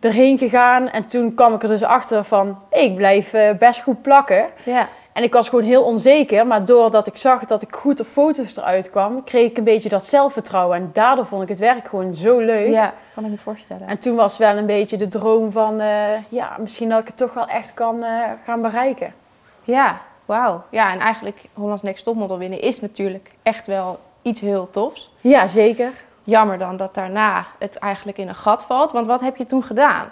erheen 0.00 0.38
gegaan. 0.38 0.88
En 0.88 1.06
toen 1.06 1.34
kwam 1.34 1.54
ik 1.54 1.62
er 1.62 1.68
dus 1.68 1.82
achter 1.82 2.24
van, 2.24 2.58
hey, 2.70 2.84
ik 2.84 2.96
blijf 2.96 3.32
eh, 3.32 3.50
best 3.58 3.80
goed 3.82 4.02
plakken. 4.02 4.46
Ja. 4.62 4.88
En 5.12 5.22
ik 5.22 5.32
was 5.32 5.48
gewoon 5.48 5.64
heel 5.64 5.82
onzeker. 5.82 6.46
Maar 6.46 6.64
doordat 6.64 7.06
ik 7.06 7.16
zag 7.16 7.44
dat 7.44 7.62
ik 7.62 7.74
goed 7.74 8.00
op 8.00 8.06
foto's 8.06 8.56
eruit 8.56 8.90
kwam, 8.90 9.24
kreeg 9.24 9.50
ik 9.50 9.58
een 9.58 9.64
beetje 9.64 9.88
dat 9.88 10.04
zelfvertrouwen. 10.04 10.76
En 10.76 10.90
daardoor 10.92 11.26
vond 11.26 11.42
ik 11.42 11.48
het 11.48 11.58
werk 11.58 11.88
gewoon 11.88 12.14
zo 12.14 12.38
leuk. 12.38 12.68
ja, 12.70 12.94
kan 13.14 13.24
ik 13.24 13.30
me 13.30 13.38
voorstellen. 13.38 13.88
En 13.88 13.98
toen 13.98 14.16
was 14.16 14.38
wel 14.38 14.56
een 14.56 14.66
beetje 14.66 14.96
de 14.96 15.08
droom 15.08 15.52
van, 15.52 15.80
eh, 15.80 15.88
ja, 16.28 16.56
misschien 16.58 16.88
dat 16.88 17.00
ik 17.00 17.06
het 17.06 17.16
toch 17.16 17.34
wel 17.34 17.46
echt 17.46 17.74
kan 17.74 18.04
gaan 18.44 18.62
bereiken. 18.62 19.14
Ja, 19.64 20.00
wauw. 20.24 20.62
Ja, 20.70 20.92
en 20.92 20.98
eigenlijk 20.98 21.44
Hollands 21.54 21.82
Next 21.82 22.04
Topmodel 22.04 22.38
winnen 22.38 22.60
is 22.60 22.80
natuurlijk 22.80 23.30
echt 23.42 23.66
wel 23.66 23.98
iets 24.22 24.40
heel 24.40 24.68
tofs. 24.70 25.10
Ja, 25.20 25.46
zeker. 25.46 25.90
Jammer 26.24 26.58
dan 26.58 26.76
dat 26.76 26.94
daarna 26.94 27.46
het 27.58 27.76
eigenlijk 27.76 28.18
in 28.18 28.28
een 28.28 28.34
gat 28.34 28.64
valt. 28.64 28.92
Want 28.92 29.06
wat 29.06 29.20
heb 29.20 29.36
je 29.36 29.46
toen 29.46 29.62
gedaan? 29.62 30.10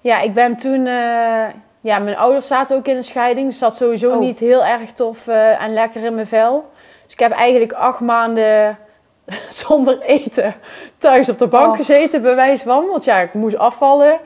Ja, 0.00 0.20
ik 0.20 0.34
ben 0.34 0.56
toen, 0.56 0.86
eh, 0.86 1.44
ja, 1.80 1.98
mijn 1.98 2.16
ouders 2.16 2.46
zaten 2.46 2.76
ook 2.76 2.86
in 2.86 2.96
een 2.96 3.04
scheiding. 3.04 3.48
Dus 3.48 3.58
dat 3.58 3.76
sowieso 3.76 4.10
Oh. 4.12 4.18
niet 4.18 4.38
heel 4.38 4.64
erg 4.64 4.92
tof 4.92 5.26
eh, 5.28 5.62
en 5.62 5.72
lekker 5.72 6.04
in 6.04 6.14
mijn 6.14 6.26
vel. 6.26 6.70
Dus 7.04 7.12
ik 7.12 7.18
heb 7.18 7.32
eigenlijk 7.32 7.72
acht 7.72 8.00
maanden 8.00 8.78
zonder 9.66 10.00
eten 10.00 10.54
thuis 10.98 11.28
op 11.28 11.38
de 11.38 11.46
bank 11.46 11.70
Oh. 11.70 11.76
gezeten, 11.76 12.22
bij 12.22 12.34
wijze 12.34 12.64
van. 12.64 12.86
Want 12.86 13.04
ja, 13.04 13.18
ik 13.18 13.34
moest 13.34 13.58
afvallen. 13.58 14.18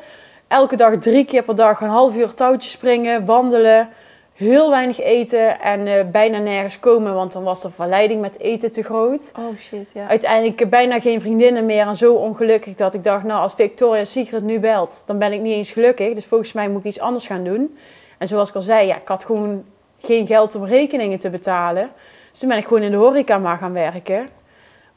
Elke 0.48 0.76
dag 0.76 0.94
drie 0.96 1.24
keer 1.24 1.42
per 1.42 1.56
dag 1.56 1.80
een 1.80 1.88
half 1.88 2.14
uur 2.16 2.34
touwtjes 2.34 2.72
springen, 2.72 3.24
wandelen. 3.24 3.88
Heel 4.34 4.70
weinig 4.70 5.00
eten 5.00 5.60
en 5.60 5.86
eh, 5.86 6.04
bijna 6.10 6.38
nergens 6.38 6.80
komen, 6.80 7.14
want 7.14 7.32
dan 7.32 7.42
was 7.42 7.62
de 7.62 7.70
verleiding 7.70 8.20
met 8.20 8.38
eten 8.38 8.72
te 8.72 8.82
groot. 8.82 9.32
Oh 9.38 9.58
shit, 9.58 9.86
ja. 9.92 10.08
Uiteindelijk 10.08 10.70
bijna 10.70 11.00
geen 11.00 11.20
vriendinnen 11.20 11.66
meer 11.66 11.86
en 11.86 11.96
zo 11.96 12.14
ongelukkig 12.14 12.74
dat 12.74 12.94
ik 12.94 13.04
dacht, 13.04 13.24
nou 13.24 13.40
als 13.40 13.54
Victoria's 13.54 14.12
Secret 14.12 14.42
nu 14.42 14.58
belt, 14.60 15.02
dan 15.06 15.18
ben 15.18 15.32
ik 15.32 15.40
niet 15.40 15.52
eens 15.54 15.70
gelukkig. 15.72 16.14
Dus 16.14 16.26
volgens 16.26 16.52
mij 16.52 16.68
moet 16.68 16.80
ik 16.80 16.86
iets 16.86 17.00
anders 17.00 17.26
gaan 17.26 17.44
doen. 17.44 17.78
En 18.18 18.28
zoals 18.28 18.48
ik 18.48 18.54
al 18.54 18.62
zei, 18.62 18.86
ja, 18.86 18.96
ik 18.96 19.08
had 19.08 19.24
gewoon 19.24 19.64
geen 19.98 20.26
geld 20.26 20.54
om 20.54 20.64
rekeningen 20.64 21.18
te 21.18 21.30
betalen. 21.30 21.90
Dus 22.30 22.38
toen 22.38 22.48
ben 22.48 22.58
ik 22.58 22.64
gewoon 22.66 22.82
in 22.82 22.90
de 22.90 22.96
horeca 22.96 23.38
maar 23.38 23.58
gaan 23.58 23.72
werken. 23.72 24.28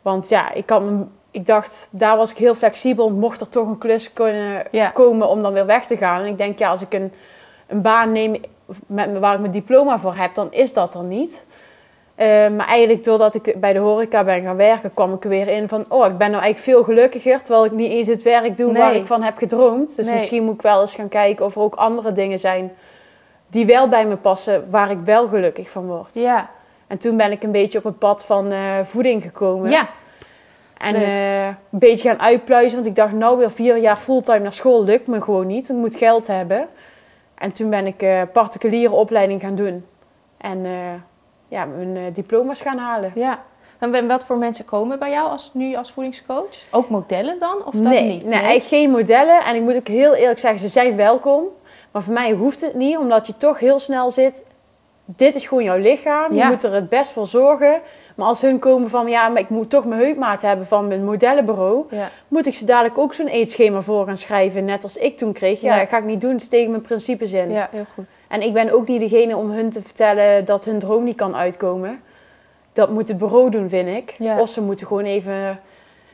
Want 0.02 0.30
ja, 0.30 0.54
ik, 0.54 0.70
had, 0.70 0.84
ik 1.32 1.46
dacht, 1.46 1.88
daar 1.92 2.18
was 2.18 2.32
ik 2.32 2.38
heel 2.38 2.56
flexibel. 2.56 3.10
Mocht 3.12 3.42
er 3.42 3.50
toch 3.50 3.68
een 3.68 3.78
klus 3.78 4.14
kunnen 4.14 4.64
Ja. 4.72 4.90
komen 4.90 5.30
om 5.30 5.42
dan 5.42 5.54
weer 5.54 5.66
weg 5.66 5.86
te 5.86 5.98
gaan. 5.98 6.22
En 6.22 6.28
ik 6.28 6.38
denk, 6.38 6.60
ja, 6.60 6.70
als 6.70 6.82
ik 6.82 6.94
een, 6.94 7.14
een 7.68 7.82
baan 7.82 8.12
neem 8.12 8.36
met, 8.88 9.12
me- 9.12 9.20
waar 9.20 9.34
ik 9.34 9.40
mijn 9.40 9.52
diploma 9.52 10.00
voor 10.00 10.16
heb, 10.16 10.36
dan 10.36 10.48
is 10.52 10.74
dat 10.74 10.94
er 10.94 11.04
niet. 11.04 11.46
Eh, 12.16 12.28
maar 12.28 12.68
eigenlijk 12.68 13.04
doordat 13.04 13.36
ik 13.36 13.54
bij 13.60 13.74
de 13.74 13.80
horeca 13.80 14.24
ben 14.24 14.42
gaan 14.44 14.56
werken, 14.56 14.94
kwam 14.94 15.14
ik 15.14 15.24
er 15.24 15.30
weer 15.30 15.48
in 15.48 15.68
van... 15.68 15.86
oh, 15.90 16.06
ik 16.06 16.18
ben 16.18 16.32
nou 16.32 16.44
eigenlijk 16.44 16.60
veel 16.60 16.84
gelukkiger, 16.84 17.42
terwijl 17.44 17.66
ik 17.66 17.72
niet 17.72 17.92
eens 17.92 18.08
het 18.08 18.24
werk 18.24 18.58
doe 18.58 18.74
waar 18.74 18.96
ik 18.96 19.06
van 19.06 19.24
heb 19.24 19.38
gedroomd. 19.38 19.96
Dus 19.96 20.06
Nee. 20.06 20.16
misschien 20.16 20.44
moet 20.44 20.54
ik 20.56 20.62
wel 20.62 20.82
eens 20.82 20.96
gaan 20.96 21.10
kijken 21.10 21.46
of 21.46 21.56
er 21.56 21.62
ook 21.62 21.76
andere 21.76 22.12
dingen 22.14 22.40
zijn 22.40 22.72
die 23.50 23.66
wel 23.66 23.88
bij 23.90 24.06
me 24.06 24.16
passen, 24.16 24.68
waar 24.70 24.92
ik 24.92 24.98
wel 25.06 25.28
gelukkig 25.28 25.70
van 25.70 25.86
word. 25.86 26.16
Ja. 26.16 26.50
En 26.88 26.98
toen 26.98 27.18
ben 27.18 27.32
ik 27.32 27.44
een 27.44 27.52
beetje 27.52 27.78
op 27.78 27.84
het 27.84 27.98
pad 28.00 28.26
van 28.26 28.52
eh, 28.52 28.60
voeding 28.84 29.22
gekomen. 29.24 29.70
Ja. 29.70 29.88
En 30.78 30.96
eh, 30.96 31.46
een 31.48 31.56
beetje 31.70 32.08
gaan 32.10 32.20
uitpluizen, 32.22 32.76
want 32.76 32.86
ik 32.90 32.96
dacht, 32.96 33.12
nou 33.14 33.38
weer 33.38 33.52
vier 33.52 33.78
jaar 33.78 33.98
fulltime 33.98 34.40
naar 34.40 34.54
school 34.54 34.84
lukt 34.84 35.08
me 35.08 35.22
gewoon 35.22 35.48
niet. 35.48 35.68
Want 35.68 35.80
ik 35.80 35.86
moet 35.86 35.96
geld 35.96 36.28
hebben. 36.28 36.68
En 37.38 37.52
toen 37.52 37.70
ben 37.70 37.88
ik 37.88 38.02
eh, 38.02 38.22
particuliere 38.34 38.94
opleiding 38.94 39.42
gaan 39.42 39.56
doen. 39.56 39.86
En 40.38 40.66
eh, 40.66 40.72
ja, 41.48 41.66
mijn 41.66 41.98
eh, 41.98 42.04
diploma's 42.14 42.62
gaan 42.62 42.78
halen. 42.78 43.12
Ja. 43.16 43.40
En 43.80 43.92
wa- 43.92 44.06
wat 44.06 44.26
voor 44.26 44.38
mensen 44.38 44.66
komen 44.66 45.00
bij 45.00 45.10
jou 45.12 45.30
als, 45.30 45.52
nu 45.54 45.76
als 45.76 45.92
voedingscoach? 45.92 46.56
Ook 46.72 46.90
modellen 46.90 47.40
dan? 47.40 47.58
Of 47.66 47.74
dat 47.74 47.82
nee, 47.84 48.04
niet? 48.04 48.24
nee, 48.24 48.34
eigenlijk 48.34 48.64
geen 48.66 48.92
modellen. 48.92 49.44
En 49.46 49.56
ik 49.56 49.62
moet 49.62 49.76
ook 49.76 49.88
heel 49.88 50.16
eerlijk 50.16 50.40
zeggen, 50.40 50.60
ze 50.60 50.68
zijn 50.68 50.96
welkom. 50.96 51.44
Maar 51.92 52.02
voor 52.02 52.14
mij 52.14 52.32
hoeft 52.32 52.62
het 52.62 52.74
niet, 52.74 52.98
omdat 52.98 53.28
je 53.28 53.38
toch 53.38 53.60
heel 53.60 53.80
snel 53.80 54.12
zit. 54.12 54.44
Dit 55.06 55.36
is 55.36 55.48
gewoon 55.48 55.64
jouw 55.64 55.78
lichaam. 55.78 56.34
Je 56.34 56.46
moet 56.46 56.64
er 56.64 56.74
het 56.74 56.90
best 56.90 57.12
voor 57.12 57.28
zorgen. 57.28 57.82
Maar 58.18 58.28
als 58.28 58.42
hun 58.42 58.60
komen 58.60 58.90
van, 58.90 59.08
ja, 59.08 59.28
maar 59.28 59.42
ik 59.42 59.50
moet 59.50 59.70
toch 59.70 59.86
mijn 59.86 60.02
heupmaat 60.02 60.42
hebben 60.42 60.68
van 60.68 60.88
mijn 60.88 61.04
modellenbureau. 61.06 61.86
Ja. 61.90 62.10
Moet 62.28 62.46
ik 62.46 62.54
ze 62.54 62.66
dadelijk 62.66 62.98
ook 62.98 63.14
zo'n 63.14 63.28
eetschema 63.28 63.82
voor 63.82 64.06
gaan 64.06 64.18
schrijven, 64.18 64.66
net 64.66 64.84
als 64.84 64.98
ik 64.98 65.18
toen 65.18 65.34
kreeg? 65.34 65.62
Ja, 65.62 65.74
Ja. 65.74 65.80
dat 65.80 65.90
ga 65.90 65.98
ik 65.98 66.04
niet 66.04 66.22
doen. 66.22 66.32
Het 66.32 66.42
is 66.42 66.48
tegen 66.48 66.70
mijn 66.70 66.82
principes 66.82 67.34
in. 67.34 67.52
ja, 67.52 67.68
heel 67.72 67.86
goed. 67.94 68.06
En 68.28 68.42
ik 68.42 68.54
ben 68.54 68.72
ook 68.74 68.88
niet 68.88 69.00
degene 69.00 69.38
om 69.38 69.50
hun 69.52 69.70
te 69.70 69.82
vertellen 69.82 70.46
dat 70.46 70.66
hun 70.66 70.80
droom 70.80 71.04
niet 71.04 71.16
kan 71.16 71.36
uitkomen. 71.36 72.02
Dat 72.74 72.90
moet 72.90 73.08
het 73.08 73.18
bureau 73.18 73.50
doen, 73.50 73.70
vind 73.70 73.88
ik. 73.90 74.16
Ja. 74.18 74.40
Of 74.40 74.50
ze 74.50 74.62
moeten 74.62 74.88
gewoon 74.88 75.06
even 75.06 75.60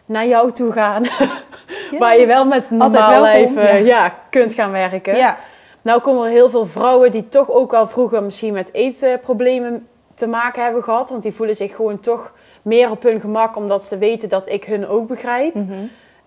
naar 0.06 0.28
jou 0.28 0.52
toe 0.52 0.72
gaan. 0.72 1.04
Waar 2.00 2.18
je 2.18 2.26
wel 2.26 2.46
met 2.46 2.70
normaal 2.70 3.22
welkom, 3.22 3.54
leven 3.54 3.86
ja. 3.86 4.04
ja. 4.04 4.16
kunt 4.30 4.54
gaan 4.54 4.72
werken. 4.72 5.16
Ja. 5.16 5.38
Nou 5.82 6.02
komen 6.02 6.26
er 6.26 6.32
heel 6.32 6.50
veel 6.50 6.66
vrouwen 6.66 7.12
die 7.12 7.30
toch 7.30 7.52
ook 7.52 7.74
al 7.74 7.88
vroeger 7.88 8.24
misschien 8.24 8.54
met 8.54 8.74
eetproblemen 8.74 9.88
te 10.14 10.28
maken 10.28 10.64
hebben 10.64 10.84
gehad. 10.84 11.10
Want 11.10 11.24
die 11.24 11.34
voelen 11.34 11.56
zich 11.56 11.76
gewoon 11.76 12.00
toch 12.00 12.34
meer 12.62 12.92
op 12.92 13.04
hun 13.04 13.20
gemak, 13.20 13.56
omdat 13.56 13.84
ze 13.84 13.98
weten 13.98 14.30
dat 14.30 14.50
ik 14.50 14.64
hun 14.64 14.88
ook 14.88 15.08
begrijp. 15.08 15.54
Mhm. 15.54 15.74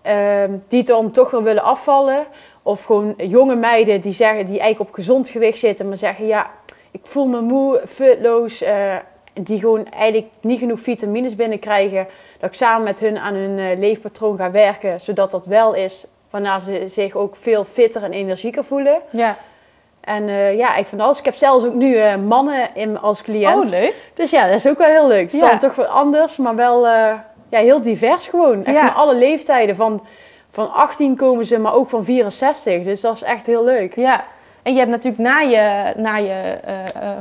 Ehm, 0.01 0.51
die 0.67 0.83
dan 0.83 1.11
toch 1.11 1.31
wel 1.31 1.43
willen 1.43 1.63
afvallen. 1.63 2.25
Of 2.63 2.83
gewoon 2.83 3.13
jonge 3.17 3.55
meiden 3.55 4.01
die 4.01 4.13
zeggen, 4.13 4.45
die 4.45 4.59
eigenlijk 4.59 4.89
op 4.89 4.95
gezond 4.95 5.29
gewicht 5.29 5.59
zitten, 5.59 5.87
maar 5.87 5.97
zeggen 5.97 6.27
ja, 6.27 6.51
ik 6.91 6.99
voel 7.03 7.25
me 7.25 7.41
moe, 7.41 7.81
futloos. 7.87 8.61
eh, 8.61 8.95
die 9.41 9.59
gewoon 9.59 9.85
eigenlijk 9.91 10.31
niet 10.41 10.59
genoeg 10.59 10.79
vitamines 10.79 11.35
binnenkrijgen. 11.35 12.07
Dat 12.39 12.49
ik 12.49 12.55
samen 12.55 12.83
met 12.83 12.99
hun 12.99 13.17
aan 13.17 13.33
hun 13.33 13.59
eh, 13.59 13.77
leefpatroon 13.77 14.37
ga 14.37 14.51
werken, 14.51 14.99
zodat 14.99 15.31
dat 15.31 15.45
wel 15.45 15.73
is. 15.73 16.05
Waarna 16.29 16.59
ze 16.59 16.83
zich 16.87 17.15
ook 17.15 17.35
veel 17.35 17.63
fitter 17.63 18.03
en 18.03 18.11
energieker 18.11 18.63
voelen. 18.63 19.01
Ja. 19.09 19.37
En 20.07 20.29
eh, 20.29 20.57
ja, 20.57 20.75
ik 20.75 20.87
vind 20.87 21.01
alles. 21.01 21.19
Ik 21.19 21.25
heb 21.25 21.35
zelfs 21.35 21.65
ook 21.65 21.73
nu 21.73 21.95
eh, 21.95 22.15
mannen 22.15 22.69
in, 22.73 22.99
als 22.99 23.21
cliënt. 23.21 23.63
Oh, 23.63 23.69
leuk. 23.69 23.93
Dus 24.13 24.29
ja, 24.31 24.45
dat 24.45 24.55
is 24.55 24.67
ook 24.67 24.77
wel 24.77 24.87
heel 24.87 25.07
leuk. 25.07 25.21
Het 25.21 25.33
is 25.33 25.39
Ja. 25.39 25.49
dan 25.49 25.59
toch 25.59 25.75
wel 25.75 25.85
anders, 25.85 26.37
maar 26.37 26.55
wel 26.55 26.87
eh, 26.87 27.13
ja, 27.49 27.59
heel 27.59 27.81
divers 27.81 28.27
gewoon. 28.27 28.65
Echt 28.65 28.75
Ja. 28.75 28.85
van 28.85 28.95
alle 28.95 29.15
leeftijden. 29.15 29.75
Van, 29.75 30.05
van 30.51 30.73
18 30.73 31.15
komen 31.15 31.45
ze, 31.45 31.59
maar 31.59 31.73
ook 31.73 31.89
van 31.89 32.03
64. 32.03 32.83
Dus 32.83 33.01
dat 33.01 33.15
is 33.15 33.23
echt 33.23 33.45
heel 33.45 33.63
leuk. 33.63 33.95
Ja. 33.95 34.23
En 34.63 34.73
je 34.73 34.79
hebt 34.79 34.91
natuurlijk 34.91 35.23
na 35.23 35.39
je, 35.39 35.93
na 35.95 36.15
je 36.17 36.57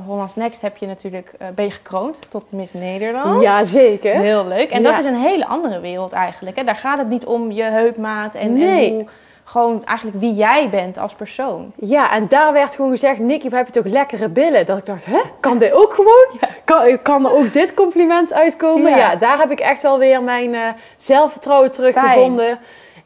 Hollands 0.06 0.34
Next 0.34 0.60
heb 0.60 0.76
je 0.76 0.86
natuurlijk, 0.86 1.30
ben 1.54 1.64
je 1.64 1.70
gekroond 1.70 2.18
tot 2.30 2.44
Miss 2.48 2.72
Nederland. 2.72 3.42
Ja, 3.42 3.64
zeker. 3.64 4.14
Heel 4.14 4.46
leuk. 4.46 4.70
En 4.70 4.82
Ja. 4.82 4.90
dat 4.90 4.98
is 4.98 5.04
een 5.04 5.20
hele 5.20 5.46
andere 5.46 5.80
wereld 5.80 6.12
eigenlijk. 6.12 6.56
Hè? 6.56 6.64
Daar 6.64 6.76
gaat 6.76 6.98
het 6.98 7.08
niet 7.08 7.24
om 7.24 7.50
je 7.52 7.62
heupmaat 7.62 8.34
en, 8.34 8.52
Nee. 8.52 8.88
en 8.88 8.94
hoe, 8.94 9.06
gewoon 9.48 9.84
eigenlijk 9.84 10.20
wie 10.20 10.34
jij 10.34 10.68
bent 10.70 10.98
als 10.98 11.12
persoon. 11.12 11.72
Ja, 11.76 12.10
en 12.12 12.28
daar 12.28 12.52
werd 12.52 12.74
gewoon 12.74 12.90
gezegd, 12.90 13.18
Nicky, 13.18 13.48
heb 13.50 13.66
je 13.66 13.72
toch 13.82 13.92
lekkere 13.92 14.28
billen? 14.28 14.66
Dat 14.66 14.78
ik 14.78 14.86
dacht, 14.86 15.04
hè, 15.04 15.20
kan 15.40 15.58
dit 15.58 15.72
ook 15.72 15.94
gewoon? 15.94 16.50
Kan, 16.64 17.02
kan 17.02 17.24
er 17.26 17.32
ook 17.32 17.52
dit 17.52 17.74
compliment 17.74 18.32
uitkomen? 18.32 18.90
Ja. 18.90 18.96
Ja, 18.96 19.16
daar 19.16 19.38
heb 19.38 19.50
ik 19.50 19.60
echt 19.60 19.82
wel 19.82 19.98
weer 19.98 20.22
mijn 20.22 20.54
eh, 20.54 20.60
zelfvertrouwen 20.96 21.70
teruggevonden. 21.70 22.58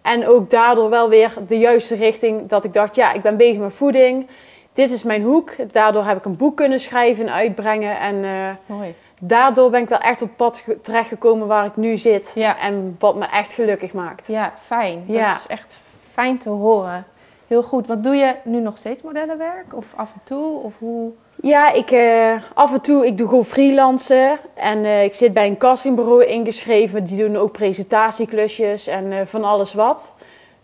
En 0.02 0.28
ook 0.28 0.50
daardoor 0.50 0.90
wel 0.90 1.08
weer 1.08 1.32
de 1.46 1.58
juiste 1.58 1.94
richting. 1.94 2.48
Dat 2.48 2.64
ik 2.64 2.72
dacht, 2.72 2.94
ja, 2.94 3.12
ik 3.12 3.22
ben 3.22 3.36
bezig 3.36 3.58
met 3.60 3.74
voeding. 3.74 4.26
Dit 4.72 4.90
is 4.90 5.02
mijn 5.02 5.22
hoek. 5.22 5.50
Daardoor 5.72 6.04
heb 6.04 6.16
ik 6.16 6.24
een 6.24 6.36
boek 6.36 6.56
kunnen 6.56 6.80
schrijven 6.80 7.26
en 7.26 7.32
uitbrengen. 7.32 7.98
En 8.00 8.24
eh, 8.24 8.30
Mooi. 8.76 8.94
daardoor 9.20 9.70
ben 9.70 9.82
ik 9.82 9.88
wel 9.88 9.98
echt 9.98 10.22
op 10.22 10.30
pad 10.36 10.62
ge- 10.64 10.80
terechtgekomen 10.80 11.46
waar 11.46 11.64
ik 11.66 11.76
nu 11.76 11.96
zit. 11.96 12.32
Ja. 12.34 12.58
En 12.58 12.96
wat 12.98 13.16
me 13.16 13.26
echt 13.26 13.52
gelukkig 13.52 13.92
maakt. 13.92 14.26
Ja, 14.26 14.52
fijn. 14.66 15.04
Ja. 15.06 15.28
Dat 15.28 15.38
is 15.38 15.46
echt 15.46 15.78
fijn 16.12 16.38
te 16.38 16.48
horen. 16.48 17.04
Heel 17.46 17.62
goed. 17.62 17.86
Wat 17.86 18.02
doe 18.02 18.14
je 18.14 18.34
nu 18.44 18.60
nog 18.60 18.78
steeds 18.78 19.02
modellenwerk? 19.02 19.66
Of 19.74 19.86
af 19.96 20.12
en 20.14 20.20
toe? 20.24 20.58
Of 20.62 20.72
hoe? 20.78 21.10
Ja, 21.42 21.72
ik 21.72 21.90
eh, 21.90 22.34
af 22.54 22.72
en 22.72 22.80
toe, 22.80 23.06
ik 23.06 23.18
doe 23.18 23.28
gewoon 23.28 23.44
freelancen. 23.44 24.38
En 24.54 24.84
eh, 24.84 25.04
ik 25.04 25.14
zit 25.14 25.32
bij 25.32 25.46
een 25.46 25.56
castingbureau 25.56 26.24
ingeschreven. 26.24 27.04
Die 27.04 27.18
doen 27.18 27.36
ook 27.36 27.52
presentatieklusjes 27.52 28.86
en 28.86 29.12
eh, 29.12 29.18
van 29.24 29.44
alles 29.44 29.74
wat. 29.74 30.12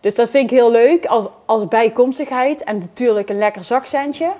Dus 0.01 0.15
dat 0.15 0.31
vind 0.31 0.51
ik 0.51 0.57
heel 0.57 0.71
leuk 0.71 1.07
als, 1.07 1.25
als 1.45 1.69
bijkomstigheid. 1.69 2.65
En 2.65 2.79
natuurlijk 2.79 3.29
een 3.29 3.39
lekker 3.39 3.65
zakcentje. 3.65 4.31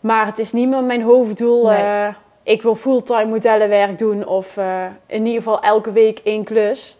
Maar 0.00 0.26
het 0.26 0.38
is 0.38 0.52
niet 0.52 0.68
meer 0.68 0.84
mijn 0.84 1.02
hoofddoel. 1.02 1.66
Nee. 1.66 2.12
ik 2.42 2.62
wil 2.62 2.74
fulltime 2.74 3.26
modellenwerk 3.26 3.98
doen 3.98 4.26
of 4.26 4.56
in 5.06 5.26
ieder 5.26 5.42
geval 5.42 5.60
elke 5.60 5.92
week 5.92 6.20
één 6.24 6.44
klus. 6.44 6.98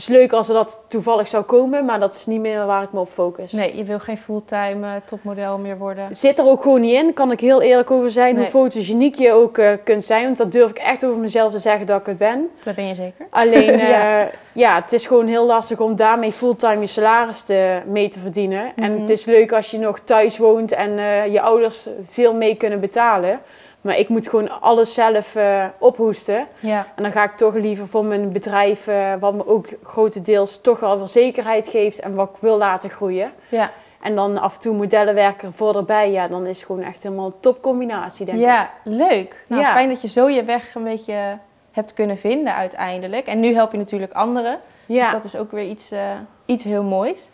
Is 0.00 0.08
leuk 0.08 0.32
als 0.32 0.48
er 0.48 0.54
dat 0.54 0.80
toevallig 0.88 1.28
zou 1.28 1.42
komen, 1.44 1.84
maar 1.84 2.00
dat 2.00 2.14
is 2.14 2.26
niet 2.26 2.40
meer 2.40 2.66
waar 2.66 2.82
ik 2.82 2.92
me 2.92 3.00
op 3.00 3.08
focus. 3.10 3.52
Nee, 3.52 3.76
je 3.76 3.84
wil 3.84 3.98
geen 3.98 4.18
fulltime 4.18 4.86
eh, 4.86 4.92
topmodel 5.06 5.58
meer 5.58 5.78
worden. 5.78 6.16
Zit 6.16 6.38
er 6.38 6.44
ook 6.46 6.62
gewoon 6.62 6.80
niet 6.80 6.94
in, 6.94 7.12
kan 7.14 7.32
ik 7.32 7.40
heel 7.40 7.62
eerlijk 7.62 7.90
over 7.90 8.10
zijn. 8.10 8.34
Nee. 8.34 8.42
Hoe 8.42 8.50
fotogeniek 8.50 9.14
je 9.14 9.32
ook 9.32 9.58
eh, 9.58 9.72
kunt 9.84 10.04
zijn. 10.04 10.24
Want 10.24 10.36
dat 10.36 10.52
durf 10.52 10.70
ik 10.70 10.78
echt 10.78 11.04
over 11.04 11.18
mezelf 11.18 11.52
te 11.52 11.58
zeggen 11.58 11.86
dat 11.86 12.00
ik 12.00 12.06
het 12.06 12.18
ben. 12.18 12.48
Dat 12.64 12.74
ben 12.74 12.86
je 12.86 12.94
zeker. 12.94 13.26
Alleen, 13.30 13.78
Ja. 13.78 13.88
ja. 14.20 14.30
ja, 14.52 14.74
het 14.74 14.92
is 14.92 15.06
gewoon 15.06 15.26
heel 15.26 15.46
lastig 15.46 15.80
om 15.80 15.96
daarmee 15.96 16.32
fulltime 16.32 16.80
je 16.80 16.86
salaris 16.86 17.42
te, 17.42 17.78
mee 17.86 18.08
te 18.08 18.18
verdienen. 18.20 18.72
En 18.76 18.92
Mhm. 18.92 19.00
het 19.00 19.10
is 19.10 19.24
leuk 19.24 19.52
als 19.52 19.70
je 19.70 19.78
nog 19.78 19.98
thuis 20.04 20.38
woont 20.38 20.72
en 20.72 20.98
eh, 20.98 21.32
je 21.32 21.40
ouders 21.40 21.86
veel 22.10 22.34
mee 22.34 22.54
kunnen 22.54 22.80
betalen. 22.80 23.40
Maar 23.80 23.98
ik 23.98 24.08
moet 24.08 24.28
gewoon 24.28 24.60
alles 24.60 24.94
zelf 24.94 25.34
eh, 25.36 25.64
ophoesten. 25.78 26.46
Ja. 26.60 26.86
En 26.96 27.02
dan 27.02 27.12
ga 27.12 27.24
ik 27.24 27.36
toch 27.36 27.54
liever 27.54 27.88
voor 27.88 28.04
mijn 28.04 28.32
bedrijf, 28.32 28.86
eh, 28.86 29.12
wat 29.20 29.34
me 29.34 29.46
ook 29.46 29.66
grotendeels 29.82 30.60
toch 30.60 30.80
wel 30.80 31.06
zekerheid 31.06 31.68
geeft 31.68 32.00
en 32.00 32.14
wat 32.14 32.28
ik 32.28 32.36
wil 32.40 32.56
laten 32.58 32.90
groeien. 32.90 33.30
Ja. 33.48 33.70
En 34.02 34.14
dan 34.14 34.38
af 34.38 34.54
en 34.54 34.60
toe 34.60 34.74
modellenwerker 34.76 35.52
voor 35.52 35.76
erbij, 35.76 36.10
ja, 36.10 36.28
dan 36.28 36.46
is 36.46 36.56
het 36.56 36.66
gewoon 36.66 36.82
echt 36.82 37.02
helemaal 37.02 37.26
een 37.26 37.40
topcombinatie, 37.40 38.26
denk 38.26 38.38
ik. 38.38 38.44
Ja, 38.44 38.70
leuk. 38.84 39.44
Nou, 39.48 39.62
Ja. 39.62 39.72
fijn 39.72 39.88
dat 39.88 40.00
je 40.02 40.08
zo 40.08 40.28
je 40.28 40.44
weg 40.44 40.74
een 40.74 40.84
beetje 40.84 41.38
hebt 41.72 41.94
kunnen 41.94 42.18
vinden 42.18 42.54
uiteindelijk. 42.54 43.26
En 43.26 43.40
nu 43.40 43.54
help 43.54 43.72
je 43.72 43.78
natuurlijk 43.78 44.12
anderen. 44.12 44.58
Dus 44.86 44.96
Ja. 44.96 45.12
dat 45.12 45.24
is 45.24 45.36
ook 45.36 45.50
weer 45.50 45.64
iets, 45.68 45.90
eh, 45.90 46.00
iets 46.44 46.64
heel 46.64 46.82
moois. 46.82 47.28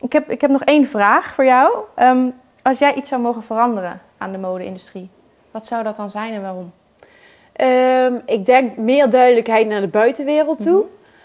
Ik 0.00 0.12
heb, 0.12 0.30
ik 0.30 0.40
heb 0.40 0.50
nog 0.50 0.62
één 0.64 0.84
vraag 0.84 1.34
voor 1.34 1.44
jou. 1.44 1.74
Ehm, 1.94 2.28
als 2.62 2.78
jij 2.78 2.94
iets 2.94 3.08
zou 3.08 3.20
mogen 3.22 3.42
veranderen 3.42 4.00
aan 4.18 4.32
de 4.32 4.38
mode-industrie, 4.38 5.10
wat 5.50 5.66
zou 5.66 5.82
dat 5.82 5.96
dan 5.96 6.10
zijn 6.10 6.34
en 6.34 6.42
waarom? 6.42 6.72
Ehm, 7.52 8.14
ik 8.26 8.46
denk 8.46 8.76
meer 8.76 9.10
duidelijkheid 9.10 9.66
naar 9.66 9.80
de 9.80 9.88
buitenwereld 9.88 10.62
toe. 10.62 10.84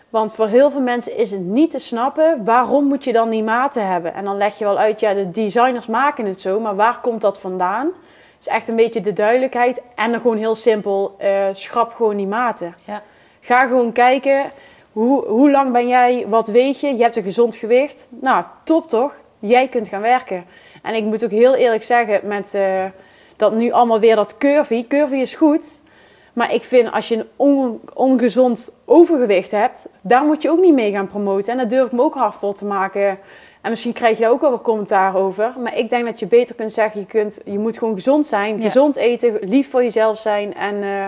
Want 0.09 0.33
voor 0.33 0.47
heel 0.47 0.71
veel 0.71 0.81
mensen 0.81 1.17
is 1.17 1.31
het 1.31 1.41
niet 1.41 1.71
te 1.71 1.79
snappen 1.79 2.43
waarom 2.43 2.85
moet 2.85 3.03
je 3.03 3.13
dan 3.13 3.29
die 3.29 3.43
maten 3.43 3.87
hebben. 3.87 4.13
En 4.13 4.23
dan 4.23 4.37
leg 4.37 4.57
je 4.57 4.65
wel 4.65 4.77
uit, 4.77 4.99
ja, 4.99 5.13
de 5.13 5.31
designers 5.31 5.87
maken 5.87 6.25
het 6.25 6.41
zo, 6.41 6.59
maar 6.59 6.75
waar 6.75 6.99
komt 6.99 7.21
dat 7.21 7.39
vandaan? 7.39 7.91
Dus 8.37 8.47
echt 8.47 8.67
een 8.67 8.75
beetje 8.75 9.01
de 9.01 9.13
duidelijkheid. 9.13 9.81
En 9.95 10.11
dan 10.11 10.21
gewoon 10.21 10.37
heel 10.37 10.55
simpel, 10.55 11.15
eh, 11.17 11.45
schrap 11.51 11.93
gewoon 11.93 12.17
die 12.17 12.27
maten. 12.27 12.75
Ja. 12.85 13.01
Ga 13.39 13.67
gewoon 13.67 13.91
kijken, 13.91 14.43
hoe, 14.91 15.25
hoe 15.25 15.51
lang 15.51 15.71
ben 15.71 15.87
jij, 15.87 16.25
wat 16.27 16.47
weeg 16.47 16.81
je? 16.81 16.95
Je 16.95 17.03
hebt 17.03 17.15
een 17.15 17.23
gezond 17.23 17.55
gewicht. 17.55 18.09
Nou, 18.21 18.43
top 18.63 18.89
toch? 18.89 19.13
Jij 19.39 19.67
kunt 19.67 19.87
gaan 19.87 20.01
werken. 20.01 20.45
En 20.81 20.93
ik 20.93 21.03
moet 21.03 21.23
ook 21.23 21.31
heel 21.31 21.55
eerlijk 21.55 21.83
zeggen, 21.83 22.19
met 22.23 22.53
eh, 22.53 22.83
dat 23.35 23.53
nu 23.53 23.71
allemaal 23.71 23.99
weer 23.99 24.15
dat 24.15 24.37
curvy. 24.37 24.87
Curvy 24.87 25.15
is 25.15 25.35
goed, 25.35 25.81
maar 26.33 26.53
ik 26.53 26.63
vind 26.63 26.91
als 26.91 27.07
je 27.07 27.15
een 27.15 27.27
on- 27.35 27.81
ongezond 27.93 28.71
overgewicht 28.85 29.51
hebt, 29.51 29.87
daar 30.01 30.23
moet 30.23 30.41
je 30.41 30.49
ook 30.49 30.59
niet 30.59 30.73
mee 30.73 30.91
gaan 30.91 31.07
promoten. 31.07 31.51
En 31.51 31.57
daar 31.57 31.67
durf 31.67 31.85
ik 31.85 31.91
me 31.91 32.01
ook 32.01 32.13
hard 32.15 32.35
voor 32.35 32.53
te 32.53 32.65
maken. 32.65 33.19
En 33.61 33.69
misschien 33.71 33.93
krijg 33.93 34.17
je 34.17 34.23
daar 34.23 34.31
ook 34.31 34.41
wel 34.41 34.51
wat 34.51 34.61
commentaar 34.61 35.15
over. 35.15 35.53
Maar 35.59 35.77
ik 35.77 35.89
denk 35.89 36.05
dat 36.05 36.19
je 36.19 36.25
beter 36.27 36.55
kunt 36.55 36.73
zeggen, 36.73 36.99
je, 36.99 37.05
kunt, 37.05 37.39
je 37.45 37.59
moet 37.59 37.77
gewoon 37.77 37.93
gezond 37.93 38.25
zijn. 38.25 38.57
Ja. 38.57 38.61
Gezond 38.63 38.95
eten, 38.95 39.37
lief 39.41 39.69
voor 39.69 39.83
jezelf 39.83 40.19
zijn. 40.19 40.53
En 40.55 40.83
eh, 40.83 41.07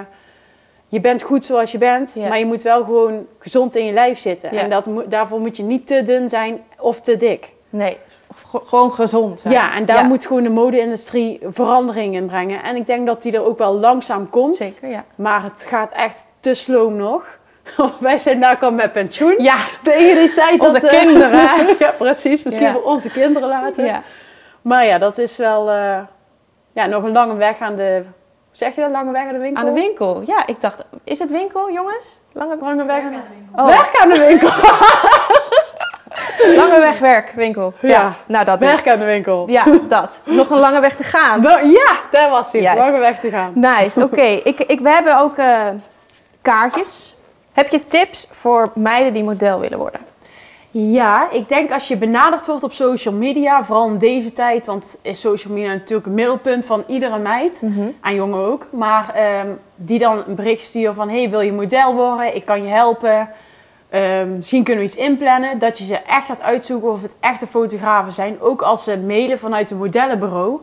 je 0.88 1.00
bent 1.02 1.22
goed 1.22 1.46
zoals 1.46 1.72
je 1.72 1.78
bent. 1.78 2.14
Ja. 2.14 2.28
Maar 2.28 2.40
je 2.40 2.46
moet 2.46 2.62
wel 2.62 2.84
gewoon 2.84 3.26
gezond 3.40 3.76
in 3.76 3.86
je 3.86 3.94
lijf 3.94 4.20
zitten. 4.20 4.54
Ja. 4.54 4.62
En 4.62 4.70
dat, 4.70 4.88
daarvoor 5.08 5.40
moet 5.40 5.58
je 5.58 5.64
niet 5.64 5.88
te 5.88 6.04
dun 6.04 6.30
zijn 6.30 6.64
of 6.80 7.02
te 7.02 7.18
dik. 7.18 7.54
Nee, 7.70 7.98
gewoon 8.66 8.92
gezond. 8.92 9.42
Ja, 9.44 9.74
en 9.74 9.86
daar 9.86 9.98
Ja, 9.98 10.04
moet 10.04 10.26
gewoon 10.26 10.44
de 10.44 10.50
mode-industrie 10.50 11.40
verandering 11.52 12.16
in 12.16 12.26
brengen. 12.26 12.64
En 12.64 12.76
ik 12.76 12.88
denk 12.88 13.08
dat 13.08 13.22
die 13.22 13.34
er 13.34 13.46
ook 13.46 13.58
wel 13.58 13.74
langzaam 13.74 14.30
komt. 14.30 14.56
Zeker, 14.56 14.90
ja. 14.90 15.04
Maar 15.16 15.44
het 15.44 15.66
gaat 15.68 15.92
echt 15.92 16.26
te 16.40 16.54
sloom 16.54 16.96
nog. 16.96 17.26
Wij 18.00 18.20
zijn 18.20 18.40
daar 18.40 18.58
al 18.62 18.72
met 18.72 18.92
pensioen. 18.92 19.36
Ja, 19.38 19.56
Tegen 19.84 20.20
die 20.20 20.32
tijd 20.34 20.60
Onze 20.60 20.80
dat... 20.82 20.84
eh, 20.92 21.00
kinderen. 21.00 21.40
ja, 21.80 21.92
precies. 21.98 22.44
Misschien 22.44 22.68
Ja. 22.68 22.74
voor 22.74 22.84
onze 22.84 23.12
kinderen 23.12 23.48
later. 23.50 23.86
ja. 23.86 24.02
Maar 24.62 24.86
ja, 24.86 24.98
dat 24.98 25.18
is 25.18 25.38
wel 25.38 25.70
eh, 25.70 25.98
ja, 26.72 26.86
nog 26.86 27.04
een 27.04 27.12
lange 27.12 27.36
weg 27.36 27.60
aan 27.60 27.76
de... 27.76 28.04
Zeg 28.52 28.76
je 28.76 28.82
dat? 28.82 28.92
Lange 28.92 29.12
weg 29.12 29.26
aan 29.28 29.34
de 29.34 29.40
winkel? 29.40 29.62
Aan 29.68 29.74
de 29.74 29.80
winkel. 29.82 30.24
Ja, 30.26 30.48
ik 30.48 30.62
dacht, 30.62 30.84
is 31.04 31.20
het 31.20 31.30
winkel, 31.32 31.72
jongens? 31.72 32.20
Lange, 32.34 32.58
Lange 32.62 32.86
weg 32.86 33.04
aan 33.04 33.12
de, 33.12 33.18
oh, 33.56 33.66
Werk 33.66 34.00
aan 34.02 34.10
de 34.10 34.20
winkel. 34.20 34.50
lange 36.56 36.80
weg 36.80 37.00
werkwinkel. 37.00 37.74
Ja. 37.80 37.90
Ja. 37.90 38.16
nou 38.26 38.46
dat. 38.46 38.60
Werk 38.60 38.88
aan 38.88 39.00
de 39.00 39.06
winkel. 39.06 39.44
Ja, 39.50 39.64
dat. 39.90 40.18
Nog 40.24 40.50
een 40.50 40.60
lange 40.60 40.80
weg 40.80 40.96
te 40.96 41.04
gaan. 41.04 41.42
Ja, 41.64 42.00
daar 42.12 42.30
was 42.30 42.52
hij. 42.52 42.76
Lange 42.76 43.00
weg 43.00 43.20
te 43.20 43.30
gaan. 43.30 43.52
Nice, 43.56 44.04
oké. 44.04 44.22
Ik, 44.44 44.60
ik, 44.60 44.80
we 44.80 44.90
hebben 44.90 45.20
ook 45.20 45.38
eh, 45.38 45.66
kaartjes. 46.42 47.16
Heb 47.54 47.72
je 47.72 47.86
tips 47.86 48.28
voor 48.32 48.72
meiden 48.76 49.14
die 49.14 49.24
model 49.24 49.60
willen 49.60 49.78
worden? 49.78 50.00
Ja, 50.72 51.32
ik 51.32 51.48
denk 51.48 51.72
als 51.72 51.88
je 51.88 51.98
benaderd 51.98 52.48
wordt 52.48 52.64
op 52.64 52.74
social 52.74 53.14
media, 53.14 53.64
vooral 53.64 53.88
in 53.88 53.98
deze 53.98 54.34
tijd, 54.34 54.66
want 54.66 54.98
is 55.02 55.20
social 55.20 55.54
media 55.54 55.72
natuurlijk 55.72 56.06
het 56.06 56.16
middelpunt 56.16 56.66
van 56.66 56.84
iedere 56.88 57.18
meid, 57.18 57.64
en 58.02 58.16
jongen 58.16 58.40
ook, 58.40 58.66
maar 58.72 59.14
ehm, 59.14 59.48
die 59.76 60.00
dan 60.00 60.24
een 60.28 60.36
bericht 60.36 60.64
sturen 60.64 60.96
van, 60.96 61.10
hey, 61.10 61.30
wil 61.30 61.42
je 61.42 61.54
model 61.54 61.94
worden? 61.96 62.36
Ik 62.36 62.46
kan 62.46 62.64
je 62.64 62.70
helpen. 62.70 63.30
Ehm, 63.90 64.36
misschien 64.36 64.64
kunnen 64.64 64.84
we 64.84 64.90
iets 64.90 65.00
inplannen, 65.00 65.60
dat 65.60 65.78
je 65.78 65.84
ze 65.86 65.96
echt 65.98 66.26
gaat 66.26 66.42
uitzoeken 66.42 66.92
of 66.92 67.02
het 67.02 67.16
echte 67.20 67.48
fotografen 67.48 68.14
zijn, 68.14 68.42
ook 68.42 68.62
als 68.62 68.84
ze 68.84 68.98
mailen 68.98 69.40
vanuit 69.40 69.72
een 69.72 69.78
modellenbureau. 69.78 70.60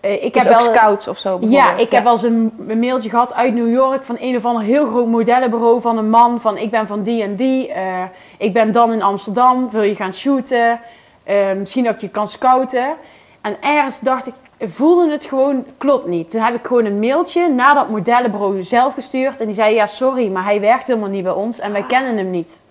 Eh, 0.00 0.12
ik 0.12 0.22
Ik 0.22 0.34
heb 0.34 0.48
wel 0.48 0.60
scouts 0.60 1.08
of 1.08 1.18
zo 1.18 1.38
ja, 1.40 1.76
ik 1.76 1.90
heb 1.90 2.02
wel 2.02 2.12
eens 2.12 2.22
een, 2.22 2.52
een 2.68 2.78
mailtje 2.78 3.10
gehad 3.10 3.34
uit 3.34 3.54
New 3.54 3.72
York 3.72 4.04
van 4.04 4.16
een 4.20 4.36
of 4.36 4.44
ander 4.44 4.62
heel 4.62 4.86
groot 4.86 5.06
modellenbureau 5.06 5.80
van 5.80 5.98
een 5.98 6.10
man. 6.10 6.40
Van 6.40 6.56
ik 6.56 6.70
ben 6.70 6.86
van 6.86 7.02
die 7.02 7.22
en 7.22 7.36
die. 7.36 7.68
eh, 7.72 8.02
ik 8.38 8.52
ben 8.52 8.72
dan 8.72 8.92
in 8.92 9.02
Amsterdam. 9.02 9.70
Wil 9.70 9.82
je 9.82 9.94
gaan 9.94 10.14
shooten? 10.14 10.80
Eh, 11.24 11.52
misschien 11.58 11.84
dat 11.84 11.94
ik 11.94 12.00
je 12.00 12.08
kan 12.08 12.28
scouten. 12.28 12.86
En 13.40 13.56
ergens 13.60 14.00
dacht 14.00 14.26
ik, 14.26 14.34
voelde 14.68 15.10
het 15.10 15.24
gewoon, 15.24 15.64
klopt 15.78 16.06
niet. 16.06 16.30
Toen 16.30 16.40
heb 16.40 16.54
ik 16.54 16.66
gewoon 16.66 16.84
een 16.84 16.98
mailtje 16.98 17.48
naar 17.48 17.74
dat 17.74 17.88
modellenbureau 17.88 18.62
zelf 18.62 18.94
gestuurd. 18.94 19.40
En 19.40 19.46
die 19.46 19.54
zei, 19.54 19.74
ja 19.74 19.86
sorry, 19.86 20.28
maar 20.28 20.44
hij 20.44 20.60
werkt 20.60 20.86
helemaal 20.86 21.08
niet 21.08 21.22
bij 21.22 21.32
ons 21.32 21.58
en 21.58 21.72
wij 21.72 21.82
kennen 21.82 22.16
hem 22.16 22.30
niet. 22.30 22.62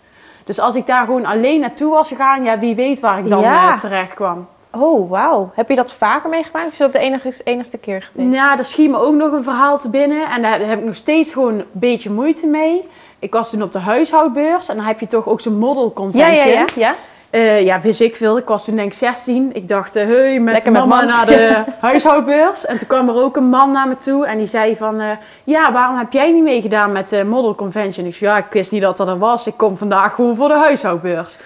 Dus 0.43 0.59
als 0.59 0.75
ik 0.75 0.85
daar 0.87 1.05
gewoon 1.05 1.25
alleen 1.25 1.59
naartoe 1.59 1.91
was 1.91 2.07
gegaan, 2.07 2.43
ja 2.43 2.59
wie 2.59 2.75
weet 2.75 2.99
waar 2.99 3.19
ik 3.19 3.29
dan 3.29 3.41
Ja. 3.41 3.73
eh, 3.73 3.79
terecht 3.79 4.13
kwam. 4.13 4.47
Oh, 4.71 5.09
wauw. 5.09 5.51
Heb 5.53 5.69
je 5.69 5.75
dat 5.75 5.91
vaker 5.91 6.29
meegemaakt? 6.29 6.65
Of 6.65 6.71
is 6.71 6.77
dat 6.77 6.93
de 6.93 6.99
enige, 6.99 7.33
enigste 7.43 7.77
keer 7.77 8.09
geweest? 8.11 8.33
Ja, 8.33 8.55
daar 8.55 8.65
schiet 8.65 8.89
me 8.89 8.97
ook 8.97 9.15
nog 9.15 9.31
een 9.31 9.43
verhaal 9.43 9.79
te 9.79 9.89
binnen. 9.89 10.29
En 10.29 10.41
daar 10.41 10.59
heb 10.59 10.79
ik 10.79 10.85
nog 10.85 10.95
steeds 10.95 11.33
gewoon 11.33 11.53
een 11.53 11.65
beetje 11.71 12.09
moeite 12.11 12.47
mee. 12.47 12.83
Ik 13.19 13.33
was 13.33 13.49
toen 13.49 13.61
op 13.61 13.71
de 13.71 13.79
huishoudbeurs 13.79 14.69
en 14.69 14.75
dan 14.75 14.85
heb 14.85 14.99
je 14.99 15.07
toch 15.07 15.27
ook 15.27 15.41
zo'n 15.41 15.57
model 15.57 15.93
ja, 16.13 16.27
ja, 16.27 16.43
ja, 16.45 16.65
ja. 16.75 16.95
Eh, 17.29 17.65
ja, 17.65 17.81
wist 17.81 18.01
ik 18.01 18.15
veel. 18.15 18.37
Ik 18.37 18.47
was 18.47 18.65
toen 18.65 18.75
denk 18.75 18.91
ik 18.91 18.97
16. 18.97 19.49
Ik 19.53 19.67
dacht, 19.67 19.95
eh, 19.95 20.05
hey, 20.05 20.39
met 20.39 20.53
Lekker 20.53 20.71
mama 20.71 21.03
naar 21.03 21.25
de 21.25 21.63
huishoudbeurs. 21.79 22.65
En 22.65 22.77
toen 22.77 22.87
kwam 22.87 23.09
er 23.09 23.15
ook 23.15 23.35
een 23.35 23.49
man 23.49 23.71
naar 23.71 23.87
me 23.87 23.97
toe 23.97 24.25
en 24.25 24.37
die 24.37 24.47
zei 24.47 24.75
van... 24.75 24.99
eh, 24.99 25.07
ja, 25.43 25.71
waarom 25.71 25.97
heb 25.97 26.11
jij 26.13 26.31
niet 26.31 26.43
meegedaan 26.43 26.91
met 26.91 27.09
de 27.09 27.23
model 27.23 27.55
convention? 27.55 28.05
Ik 28.05 28.15
zei, 28.15 28.31
ja, 28.31 28.37
ik 28.37 28.51
wist 28.51 28.71
niet 28.71 28.81
dat 28.81 28.97
dat 28.97 29.07
er 29.07 29.17
was. 29.17 29.47
Ik 29.47 29.57
kom 29.57 29.77
vandaag 29.77 30.13
gewoon 30.15 30.35
voor 30.35 30.47
de 30.47 30.53
huishoudbeurs. 30.53 31.37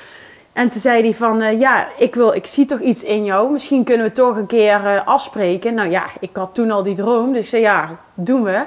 En 0.54 0.70
toen 0.70 0.82
zei 0.82 1.04
hij 1.04 1.13
van, 1.13 1.58
ja, 1.60 1.88
ik, 1.98 2.16
wil, 2.16 2.34
ik 2.34 2.46
zie 2.46 2.66
toch 2.66 2.80
iets 2.80 3.04
in 3.04 3.24
jou. 3.24 3.52
Misschien 3.52 3.84
kunnen 3.84 4.06
we 4.06 4.12
toch 4.12 4.36
een 4.36 4.46
keer 4.46 5.02
afspreken. 5.06 5.74
Nou 5.74 5.90
ja, 5.90 6.04
ik 6.20 6.30
had 6.34 6.50
toen 6.54 6.72
al 6.72 6.84
die 6.84 6.96
droom. 6.96 7.34
Dus 7.34 7.42
ik 7.42 7.48
zei, 7.48 7.62
ja, 7.62 7.90
doen 8.13 8.44
we. 8.44 8.60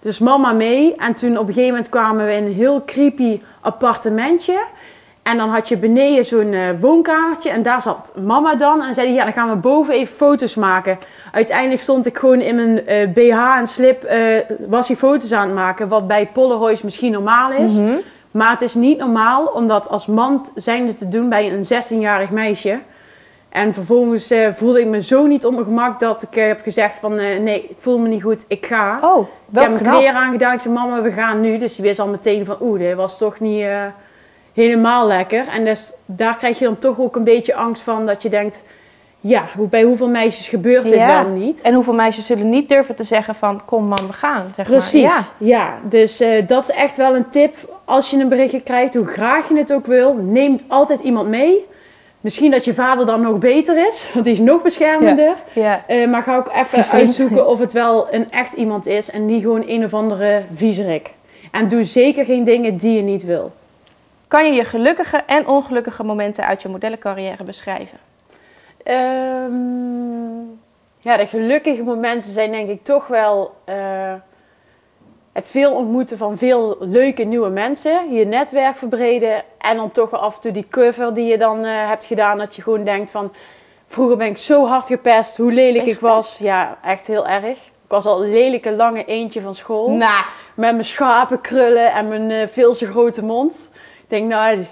Dus 0.00 0.18
mama 0.18 0.52
mee. 0.52 0.94
En 0.96 1.14
toen 1.14 1.38
op 1.38 1.48
een 1.48 1.54
gegeven 1.54 1.70
moment 1.70 1.88
kwamen 1.88 2.26
we 2.26 2.32
in 2.32 2.44
een 2.46 2.52
heel 2.54 2.84
creepy 2.84 3.40
appartementje. 3.60 4.58
En 5.26 5.36
dan 5.36 5.48
had 5.48 5.68
je 5.68 5.76
beneden 5.76 6.24
zo'n 6.24 6.52
eh, 6.52 6.68
woonkamertje. 6.80 7.50
En 7.50 7.62
daar 7.62 7.82
zat 7.82 8.12
mama 8.22 8.54
dan. 8.54 8.82
En 8.82 8.94
zei 8.94 9.12
ja, 9.12 9.24
dan 9.24 9.32
gaan 9.32 9.48
we 9.48 9.56
boven 9.56 9.94
even 9.94 10.16
foto's 10.16 10.54
maken. 10.54 10.98
Uiteindelijk 11.32 11.80
stond 11.80 12.06
ik 12.06 12.18
gewoon 12.18 12.40
in 12.40 12.54
mijn 12.54 12.86
eh, 12.86 13.08
BH 13.08 13.58
en 13.58 13.66
slip, 13.66 14.04
eh, 14.04 14.20
was 14.68 14.88
hij 14.88 14.96
foto's 14.96 15.32
aan 15.32 15.46
het 15.46 15.54
maken. 15.54 15.88
Wat 15.88 16.06
bij 16.06 16.28
Polaroids 16.32 16.82
misschien 16.82 17.12
normaal 17.12 17.52
is. 17.52 17.72
Mhm. 17.72 17.94
Maar 18.30 18.50
het 18.50 18.60
is 18.60 18.74
niet 18.74 18.98
normaal 18.98 19.46
om 19.46 19.68
dat 19.68 19.88
als 19.88 20.06
man 20.06 20.46
zijnde 20.54 20.96
te 20.96 21.08
doen 21.08 21.28
bij 21.28 21.52
een 21.52 21.64
16-jarig 21.64 22.30
meisje. 22.30 22.78
En 23.48 23.74
vervolgens 23.74 24.30
eh, 24.30 24.48
voelde 24.54 24.80
ik 24.80 24.86
me 24.86 25.02
zo 25.02 25.26
niet 25.26 25.44
op 25.44 25.52
mijn 25.52 25.64
gemak 25.64 26.00
dat 26.00 26.22
ik 26.22 26.36
eh, 26.36 26.46
heb 26.46 26.60
gezegd 26.62 26.98
van 27.00 27.18
eh, 27.18 27.38
nee, 27.38 27.62
ik 27.68 27.76
voel 27.78 27.98
me 27.98 28.08
niet 28.08 28.22
goed, 28.22 28.44
ik 28.48 28.66
ga. 28.66 28.98
Oh, 29.02 29.20
ik 29.20 29.26
wel 29.48 29.62
heb 29.62 29.72
mijn 29.72 29.82
knap. 29.82 29.98
kleren 29.98 30.20
aangedaan, 30.20 30.54
ik 30.54 30.60
zei 30.60 30.74
mama 30.74 31.02
we 31.02 31.10
gaan 31.10 31.40
nu. 31.40 31.58
Dus 31.58 31.74
die 31.76 31.84
wist 31.84 31.98
al 31.98 32.08
meteen 32.08 32.44
van 32.44 32.56
oeh, 32.60 32.78
dit 32.78 32.94
was 32.94 33.18
toch 33.18 33.40
niet 33.40 33.62
eh, 33.62 33.84
helemaal 34.56 35.06
lekker. 35.06 35.44
En 35.48 35.64
dus 35.64 35.92
daar 36.04 36.36
krijg 36.36 36.58
je 36.58 36.64
dan 36.64 36.78
toch 36.78 36.98
ook 37.00 37.16
een 37.16 37.24
beetje 37.24 37.54
angst 37.54 37.82
van 37.82 38.06
dat 38.06 38.22
je 38.22 38.28
denkt, 38.28 38.62
ja, 39.20 39.44
bij 39.56 39.82
hoeveel 39.82 40.08
meisjes 40.08 40.48
gebeurt 40.48 40.84
dit 40.84 40.92
Ja. 40.92 41.24
wel 41.24 41.32
niet? 41.32 41.60
En 41.62 41.74
hoeveel 41.74 41.92
meisjes 41.94 42.26
zullen 42.26 42.48
niet 42.48 42.68
durven 42.68 42.94
te 42.94 43.04
zeggen 43.04 43.34
van, 43.34 43.64
kom 43.64 43.84
man, 43.84 44.06
we 44.06 44.12
gaan. 44.12 44.52
Zeg 44.56 44.66
Precies, 44.66 45.02
Maar. 45.02 45.28
ja. 45.38 45.56
Ja. 45.56 45.74
Dus 45.82 46.20
eh, 46.20 46.46
dat 46.46 46.68
is 46.68 46.74
echt 46.74 46.96
wel 46.96 47.14
een 47.16 47.28
tip. 47.28 47.54
Als 47.84 48.10
je 48.10 48.16
een 48.18 48.28
berichtje 48.28 48.60
krijgt, 48.60 48.94
hoe 48.94 49.06
graag 49.06 49.48
je 49.48 49.56
het 49.56 49.72
ook 49.72 49.86
wil, 49.86 50.14
neem 50.14 50.60
altijd 50.68 51.00
iemand 51.00 51.28
mee. 51.28 51.64
Misschien 52.20 52.50
dat 52.50 52.64
je 52.64 52.74
vader 52.74 53.06
dan 53.06 53.20
nog 53.20 53.38
beter 53.38 53.86
is, 53.88 54.06
want 54.12 54.24
die 54.24 54.34
is 54.34 54.40
nog 54.40 54.62
beschermender. 54.62 55.34
Ja. 55.52 55.82
Eh, 55.86 56.08
maar 56.08 56.22
ga 56.22 56.36
ook 56.36 56.50
even 56.54 56.88
uitzoeken 56.90 57.48
of 57.48 57.58
het 57.58 57.72
wel 57.72 58.06
een 58.10 58.30
echt 58.30 58.52
iemand 58.52 58.86
is 58.86 59.10
en 59.10 59.26
niet 59.26 59.42
gewoon 59.42 59.64
een 59.66 59.84
of 59.84 59.94
andere 59.94 60.42
viezerik. 60.54 61.14
En 61.50 61.68
doe 61.68 61.84
zeker 61.84 62.24
geen 62.24 62.44
dingen 62.44 62.76
die 62.76 62.92
je 62.96 63.02
niet 63.02 63.24
wil. 63.24 63.52
Kan 64.28 64.46
je 64.46 64.52
je 64.52 64.64
gelukkige 64.64 65.16
en 65.16 65.46
ongelukkige 65.46 66.04
momenten 66.04 66.46
uit 66.46 66.62
je 66.62 66.68
modellencarrière 66.68 67.44
beschrijven? 67.44 67.98
Ehm, 68.82 70.38
ja, 70.98 71.16
de 71.16 71.26
gelukkige 71.26 71.82
momenten 71.82 72.32
zijn 72.32 72.50
denk 72.50 72.68
ik 72.68 72.84
toch 72.84 73.06
wel 73.06 73.54
eh, 73.64 74.14
het 75.32 75.48
veel 75.48 75.72
ontmoeten 75.74 76.18
van 76.18 76.38
veel 76.38 76.76
leuke 76.80 77.22
nieuwe 77.22 77.48
mensen. 77.48 78.12
Je 78.12 78.24
netwerk 78.24 78.76
verbreden 78.76 79.44
en 79.58 79.76
dan 79.76 79.90
toch 79.90 80.10
af 80.12 80.34
en 80.34 80.40
toe 80.40 80.52
die 80.52 80.66
cover 80.70 81.14
die 81.14 81.26
je 81.26 81.38
dan 81.38 81.64
eh, 81.64 81.88
hebt 81.88 82.04
gedaan. 82.04 82.38
Dat 82.38 82.56
je 82.56 82.62
gewoon 82.62 82.84
denkt 82.84 83.10
van, 83.10 83.32
vroeger 83.86 84.16
ben 84.16 84.26
ik 84.26 84.38
zo 84.38 84.66
hard 84.66 84.86
gepest, 84.86 85.36
hoe 85.36 85.52
lelijk 85.52 85.84
Echt? 85.86 85.94
ik 85.94 86.00
was. 86.00 86.38
Ja, 86.38 86.78
echt 86.82 87.06
heel 87.06 87.26
erg. 87.26 87.58
Ik 87.86 87.92
was 87.92 88.04
al 88.06 88.24
een 88.24 88.30
lelijke 88.30 88.72
lange 88.72 89.04
eentje 89.04 89.40
van 89.40 89.54
school. 89.54 89.90
Nou, 89.90 90.24
Met 90.54 90.72
mijn 90.72 90.84
schapenkrullen 90.84 91.92
en 91.92 92.08
mijn 92.08 92.30
eh, 92.30 92.48
veel 92.48 92.74
te 92.74 92.86
grote 92.86 93.24
mond. 93.24 93.70
Ik 94.08 94.12
denk, 94.18 94.28
nou, 94.28 94.66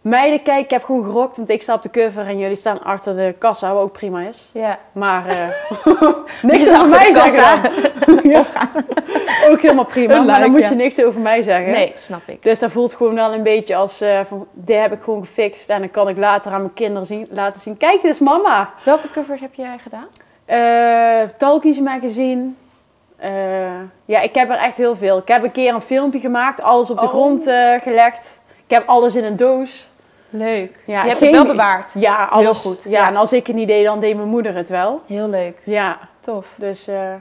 meiden, 0.00 0.42
kijk, 0.42 0.64
ik 0.64 0.70
heb 0.70 0.84
gewoon 0.84 1.04
gerokt. 1.04 1.36
Want 1.36 1.50
ik 1.50 1.62
sta 1.62 1.74
op 1.74 1.82
de 1.82 1.90
cover 1.90 2.26
en 2.26 2.38
jullie 2.38 2.56
staan 2.56 2.82
achter 2.82 3.16
de 3.16 3.34
kassa, 3.38 3.72
wat 3.74 3.82
ook 3.82 3.92
prima 3.92 4.20
is. 4.22 4.50
ja. 4.54 4.78
Maar 4.92 5.26
eh, 5.26 5.48
niks 6.50 6.68
over 6.76 6.88
mij 6.88 7.12
zeggen. 7.12 7.70
Ja. 8.22 8.44
Ook 9.48 9.60
helemaal 9.60 9.84
prima, 9.84 10.22
maar 10.22 10.40
dan 10.40 10.50
moet 10.50 10.60
ja. 10.60 10.68
je 10.68 10.74
niks 10.74 11.04
over 11.04 11.20
mij 11.20 11.42
zeggen. 11.42 11.72
Nee, 11.72 11.92
snap 11.96 12.20
ik. 12.26 12.42
Dus 12.42 12.58
dat 12.58 12.70
voelt 12.70 12.94
gewoon 12.94 13.14
wel 13.14 13.34
een 13.34 13.42
beetje 13.42 13.76
als, 13.76 14.00
eh, 14.00 14.20
van, 14.24 14.46
dit 14.52 14.80
heb 14.80 14.92
ik 14.92 15.02
gewoon 15.02 15.20
gefixt. 15.24 15.68
En 15.70 15.78
dan 15.80 15.90
kan 15.90 16.08
ik 16.08 16.16
later 16.16 16.52
aan 16.52 16.60
mijn 16.60 16.72
kinderen 16.74 17.06
zien, 17.06 17.26
laten 17.30 17.60
zien, 17.60 17.76
kijk, 17.76 18.02
dit 18.02 18.10
is 18.12 18.18
mama. 18.18 18.70
Welke 18.84 19.10
covers 19.10 19.40
heb 19.40 19.54
jij 19.54 19.78
gedaan? 19.82 20.06
Eh 20.44 21.28
Talkies 21.38 21.78
magazine. 21.78 22.46
Eh, 23.16 23.30
ja, 24.04 24.20
ik 24.20 24.34
heb 24.34 24.50
er 24.50 24.56
echt 24.56 24.76
heel 24.76 24.96
veel. 24.96 25.18
Ik 25.18 25.28
heb 25.28 25.42
een 25.44 25.52
keer 25.52 25.74
een 25.74 25.80
filmpje 25.80 26.20
gemaakt, 26.20 26.62
alles 26.62 26.90
op 26.90 26.98
de 26.98 27.04
Oh. 27.06 27.10
grond 27.10 27.42
gelegd. 27.82 28.37
Ik 28.68 28.74
heb 28.74 28.88
alles 28.88 29.14
in 29.14 29.24
een 29.24 29.36
doos. 29.36 29.88
Leuk. 30.30 30.76
Ja, 30.84 31.02
je 31.02 31.08
hebt 31.08 31.18
geen- 31.20 31.28
het 31.28 31.36
wel 31.36 31.46
bewaard. 31.46 31.90
Ja, 31.94 32.24
alles. 32.24 32.60
goed, 32.60 32.82
Ja, 32.84 32.90
ja. 32.90 33.08
en 33.08 33.16
als 33.16 33.32
ik 33.32 33.46
het 33.46 33.56
niet 33.56 33.68
deed, 33.68 33.84
dan 33.84 34.00
deed 34.00 34.16
mijn 34.16 34.28
moeder 34.28 34.54
het 34.54 34.68
wel. 34.68 35.00
Heel 35.06 35.28
leuk. 35.28 35.58
Ja, 35.64 35.98
Tof. 36.20 36.46
dus 36.56 36.88
eh, 36.88 37.12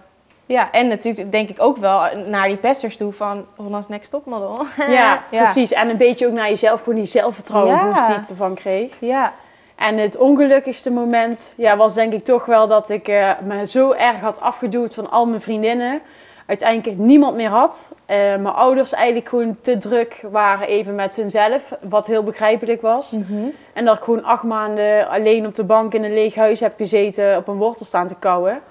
Ja, 0.45 0.71
en 0.71 0.87
natuurlijk 0.87 1.31
denk 1.31 1.49
ik 1.49 1.61
ook 1.61 1.77
wel 1.77 2.07
naar 2.25 2.47
die 2.47 2.57
pesters 2.57 2.97
toe 2.97 3.13
van 3.13 3.45
Hollands 3.55 3.87
Next 3.87 4.11
Topmodel. 4.11 4.65
ja, 4.89 5.23
precies. 5.29 5.71
En 5.71 5.89
een 5.89 5.97
beetje 5.97 6.27
ook 6.27 6.33
naar 6.33 6.49
jezelf, 6.49 6.79
gewoon 6.79 6.95
die 6.99 7.05
zelfvertrouwen 7.05 7.75
Ja. 7.75 7.83
boost 7.89 8.07
die 8.07 8.15
ik 8.15 8.29
ervan 8.29 8.53
kreeg. 8.55 8.93
Ja. 8.99 9.33
En 9.75 9.97
het 9.97 10.17
ongelukkigste 10.17 10.91
moment 10.91 11.53
ja, 11.57 11.77
was 11.77 11.93
denk 11.93 12.13
ik 12.13 12.23
toch 12.23 12.45
wel 12.45 12.67
dat 12.67 12.89
ik 12.89 13.07
eh, 13.07 13.31
me 13.43 13.67
zo 13.67 13.91
erg 13.91 14.19
had 14.19 14.41
afgeduwd 14.41 14.93
van 14.93 15.09
al 15.11 15.25
mijn 15.25 15.41
vriendinnen. 15.41 16.01
Uiteindelijk 16.47 16.97
niemand 16.97 17.35
meer 17.35 17.49
had. 17.49 17.89
Eh, 18.05 18.17
mijn 18.17 18.47
ouders 18.47 18.93
eigenlijk 18.93 19.29
gewoon 19.29 19.57
te 19.61 19.77
druk 19.77 20.23
waren 20.31 20.67
even 20.67 20.95
met 20.95 21.15
hunzelf, 21.15 21.73
wat 21.81 22.07
heel 22.07 22.23
begrijpelijk 22.23 22.81
was. 22.81 23.11
Mhm. 23.11 23.47
En 23.73 23.85
dat 23.85 23.97
ik 23.97 24.03
gewoon 24.03 24.23
acht 24.23 24.43
maanden 24.43 25.07
alleen 25.07 25.45
op 25.45 25.55
de 25.55 25.63
bank 25.63 25.93
in 25.93 26.03
een 26.03 26.13
leeg 26.13 26.35
huis 26.35 26.59
heb 26.59 26.73
gezeten, 26.77 27.37
op 27.37 27.47
een 27.47 27.57
wortel 27.57 27.85
staan 27.85 28.07
te 28.07 28.15
kauwen. 28.19 28.61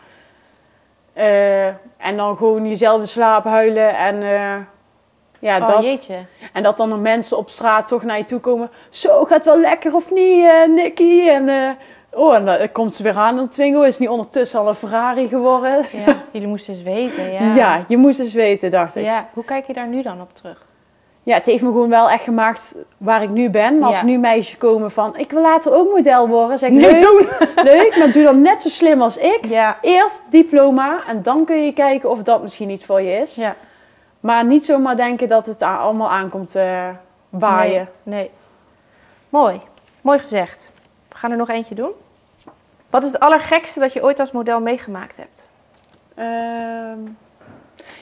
Eh, 1.13 1.67
en 1.97 2.17
dan 2.17 2.37
gewoon 2.37 2.69
jezelf 2.69 3.01
in 3.01 3.09
slaap 3.09 3.45
huilen 3.45 3.97
en 3.97 4.23
eh, 4.23 4.55
ja, 5.39 5.59
oh 5.59 5.67
dat. 5.67 5.85
jeetje. 5.85 6.25
En 6.53 6.63
dat 6.63 6.77
dan 6.77 6.89
nog 6.89 7.01
mensen 7.01 7.37
op 7.37 7.51
straat 7.51 7.89
toch 7.89 8.03
naar 8.03 8.19
je 8.19 8.25
toe 8.25 8.41
komen. 8.41 8.71
Zo, 8.91 9.25
gaat 9.25 9.37
het 9.37 9.45
wel 9.45 9.61
lekker 9.61 9.95
of 9.95 10.11
niet, 10.11 10.49
Nicky? 10.69 11.29
En, 11.29 11.49
oh, 12.17 12.35
en 12.35 12.45
dan 12.45 12.73
komt 12.73 12.95
ze 12.95 13.03
weer 13.03 13.17
aan 13.17 13.41
op 13.41 13.51
Twingo. 13.51 13.83
Is 13.83 13.99
niet 13.99 14.09
ondertussen 14.09 14.61
al 14.61 14.69
een 14.69 14.75
Ferrari 14.75 15.29
geworden? 15.29 15.85
Ja, 16.07 16.15
jullie 16.33 16.49
moesten 16.49 16.75
eens 16.75 16.83
weten. 16.83 17.33
Ja. 17.33 17.55
Ja, 17.55 17.85
je 17.89 17.97
moest 17.97 18.19
eens 18.19 18.33
weten, 18.33 18.71
dacht 18.71 18.97
ik. 18.97 19.05
Ja. 19.05 19.13
Ja, 19.15 19.29
Hoe 19.33 19.45
kijk 19.45 19.67
je 19.67 19.73
daar 19.73 19.87
nu 19.87 20.03
dan 20.03 20.21
op 20.21 20.35
terug? 20.35 20.65
het 21.25 21.47
heeft 21.47 21.63
me 21.63 21.69
gewoon 21.71 21.89
wel 21.89 22.11
echt 22.11 22.23
gemaakt 22.23 22.75
waar 22.97 23.23
ik 23.23 23.31
nu 23.31 23.51
ben. 23.51 23.79
Maar 23.79 23.89
als 23.89 23.99
Ja. 24.01 24.05
nu 24.05 24.19
meisjes 24.19 24.59
komen 24.59 24.91
van, 24.91 25.17
ik 25.19 25.31
wil 25.31 25.43
later 25.43 25.73
ook 25.73 25.95
model 25.95 26.29
worden. 26.29 26.59
Zeg 26.59 26.71
ik, 26.71 26.75
Nee, 26.77 26.93
leuk, 27.01 27.39
leuk, 27.73 27.97
maar 27.99 28.13
doe 28.13 28.23
dan 28.23 28.41
net 28.41 28.63
zo 28.63 28.69
slim 28.69 29.03
als 29.03 29.17
ik. 29.19 29.39
Ja. 29.49 29.79
Eerst 29.81 30.23
diploma 30.31 31.01
en 31.07 31.23
dan 31.23 31.45
kun 31.45 31.65
je 31.65 31.73
kijken 31.73 32.11
of 32.11 32.23
dat 32.23 32.43
misschien 32.43 32.69
niet 32.69 32.85
voor 32.85 33.01
je 33.01 33.17
is. 33.21 33.35
Ja. 33.35 33.55
Maar 34.21 34.45
niet 34.45 34.65
zomaar 34.65 34.97
denken 34.97 35.29
dat 35.29 35.47
het 35.47 35.63
allemaal 35.63 36.11
aankomt 36.11 36.55
eh 36.55 36.89
waaien. 37.29 37.89
Nee, 38.03 38.19
nee. 38.21 38.31
Mooi. 39.29 39.61
Mooi 40.01 40.19
gezegd. 40.19 40.71
We 41.09 41.17
gaan 41.17 41.31
er 41.31 41.37
nog 41.37 41.49
eentje 41.49 41.75
doen. 41.75 41.91
Wat 42.91 43.05
is 43.05 43.13
het 43.13 43.21
allergekste 43.21 43.81
dat 43.81 43.93
je 43.93 44.03
ooit 44.03 44.21
als 44.21 44.33
model 44.33 44.61
meegemaakt 44.61 45.17
hebt? 45.17 45.43
Ehm, 46.15 46.99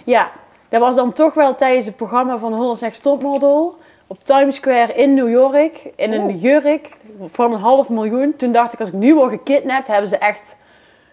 ja, 0.05 0.31
dat 0.68 0.81
was 0.81 0.94
dan 0.97 1.12
toch 1.12 1.35
wel 1.35 1.55
tijdens 1.55 1.87
het 1.87 1.97
programma 1.97 2.38
van 2.38 2.53
Holland's 2.55 2.81
Next 2.81 3.03
Topmodel. 3.03 3.79
Op 4.07 4.25
Times 4.25 4.57
Square 4.57 4.94
in 4.94 5.14
New 5.14 5.31
York. 5.31 5.90
In 5.97 6.12
een 6.12 6.38
jurk 6.38 6.88
van 7.25 7.53
een 7.53 7.61
half 7.61 7.88
miljoen. 7.88 8.37
Toen 8.37 8.53
dacht 8.53 8.73
ik, 8.73 8.81
als 8.81 8.88
ik 8.88 8.94
nu 8.94 9.14
word 9.14 9.31
gekidnapt, 9.31 9.87
hebben 9.87 10.09
ze 10.09 10.18
echt, 10.18 10.57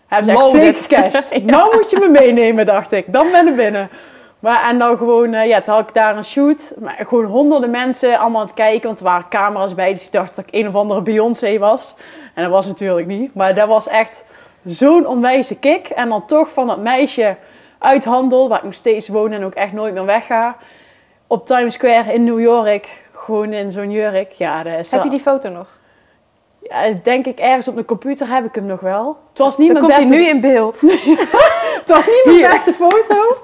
hebben 0.07 0.51
ze 0.51 0.59
echt 0.59 0.87
cash. 0.87 1.31
Nou 1.43 1.75
moet 1.75 1.91
je 1.91 1.99
me 1.99 2.09
meenemen, 2.09 2.65
dacht 2.65 2.91
ik. 2.91 3.13
Dan 3.13 3.31
ben 3.31 3.47
ik 3.47 3.55
binnen. 3.55 3.89
Maar, 4.41 4.69
en 4.69 4.79
dan 4.79 4.97
gewoon, 4.97 5.33
eh, 5.33 5.47
ja, 5.47 5.61
toen 5.61 5.73
had 5.73 5.87
ik 5.87 5.93
daar 5.93 6.17
een 6.17 6.25
shoot. 6.25 6.73
Maar 6.79 6.95
gewoon 7.07 7.25
honderden 7.25 7.69
mensen 7.69 8.17
allemaal 8.19 8.39
aan 8.41 8.45
het 8.47 8.55
kijken. 8.55 8.87
Want 8.87 8.99
er 8.99 9.05
waren 9.05 9.25
camera's 9.29 9.75
bij. 9.75 9.91
Dus 9.93 10.05
ik 10.05 10.11
dacht 10.11 10.35
dat 10.35 10.45
ik 10.47 10.53
een 10.53 10.67
of 10.67 10.75
andere 10.75 11.01
Beyoncé 11.01 11.57
was. 11.57 11.95
En 12.33 12.43
dat 12.43 12.51
was 12.51 12.65
natuurlijk 12.65 13.07
niet. 13.07 13.35
Maar 13.35 13.55
dat 13.55 13.67
was 13.67 13.87
echt 13.87 14.25
zo'n 14.65 15.05
onwijze 15.07 15.59
kick. 15.59 15.87
En 15.87 16.09
dan 16.09 16.25
toch 16.25 16.49
van 16.53 16.67
dat 16.67 16.79
meisje 16.81 17.35
uit 17.79 18.05
Handel, 18.05 18.49
waar 18.49 18.57
ik 18.57 18.63
nog 18.63 18.73
steeds 18.73 19.07
woon 19.07 19.31
en 19.31 19.43
ook 19.45 19.53
echt 19.53 19.71
nooit 19.73 19.93
meer 19.93 20.05
wegga. 20.05 20.55
Op 21.27 21.45
Times 21.45 21.73
Square 21.73 22.13
in 22.13 22.23
New 22.23 22.39
York. 22.39 22.87
Gewoon 23.13 23.53
in 23.53 23.71
zo'n 23.71 23.91
jurk. 23.91 24.31
Ja, 24.31 24.63
dat 24.63 24.79
is 24.79 24.91
Heb 24.91 24.99
wel- 25.01 25.03
je 25.11 25.15
die 25.17 25.25
foto 25.25 25.49
nog? 25.49 25.67
eh, 26.69 26.79
denk 27.03 27.25
ik 27.25 27.39
ergens 27.39 27.67
op 27.67 27.75
de 27.75 27.85
computer 27.85 28.27
heb 28.29 28.45
ik 28.45 28.55
hem 28.55 28.65
nog 28.65 28.79
wel. 28.79 29.17
Het 29.29 29.37
was 29.37 29.57
niet 29.57 29.73
Dan 29.73 29.81
mijn 29.87 29.93
komt 29.93 30.09
hij 30.09 30.17
nu 30.17 30.27
in 30.27 30.41
beeld. 30.41 30.81
het 31.81 31.83
was 31.85 32.05
niet 32.05 32.21
mijn 32.25 32.37
Hier. 32.37 32.49
beste 32.49 32.73
foto. 32.73 33.37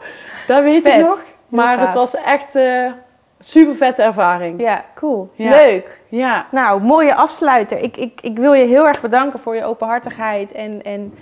Dat 0.48 0.64
weet 0.64 0.84
Vet. 0.84 1.00
ik 1.00 1.06
nog. 1.06 1.24
Maar 1.48 1.80
het 1.80 1.94
was 1.94 2.16
echt 2.16 2.56
eh 2.56 2.92
super 3.40 3.76
vette 3.76 4.02
ervaring. 4.02 4.62
Ja, 4.62 4.86
cool. 4.96 5.30
Ja. 5.34 5.50
Leuk. 5.50 6.02
Ja. 6.10 6.46
Nou, 6.52 6.82
mooie 6.82 7.16
afsluiter. 7.16 7.78
Ik, 7.78 7.98
ik, 7.98 8.22
ik 8.22 8.38
wil 8.38 8.54
je 8.54 8.66
heel 8.66 8.88
erg 8.88 9.02
bedanken 9.02 9.40
voor 9.40 9.56
je 9.56 9.64
openhartigheid 9.64 10.52
en, 10.52 10.84
en 10.84 11.14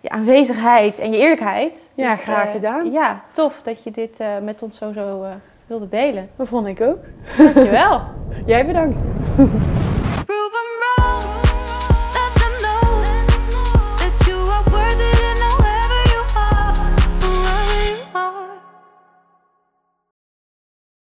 je 0.00 0.08
aanwezigheid 0.08 0.98
en 0.98 1.12
je 1.12 1.18
eerlijkheid. 1.18 1.78
Ja, 1.94 2.10
Dus, 2.10 2.22
graag 2.22 2.46
eh, 2.46 2.52
gedaan. 2.52 2.92
Ja, 2.92 3.20
tof 3.32 3.62
dat 3.62 3.82
je 3.82 3.90
dit 3.90 4.20
eh, 4.20 4.28
met 4.42 4.62
ons 4.62 4.78
zo, 4.78 4.92
zo 4.92 5.22
eh, 5.22 5.30
wilde 5.66 5.88
delen. 5.88 6.30
Dat 6.36 6.48
vond 6.48 6.66
ik 6.66 6.80
ook. 6.80 6.98
Dankjewel. 7.36 8.00
Jij 8.46 8.66
bedankt. 8.66 8.98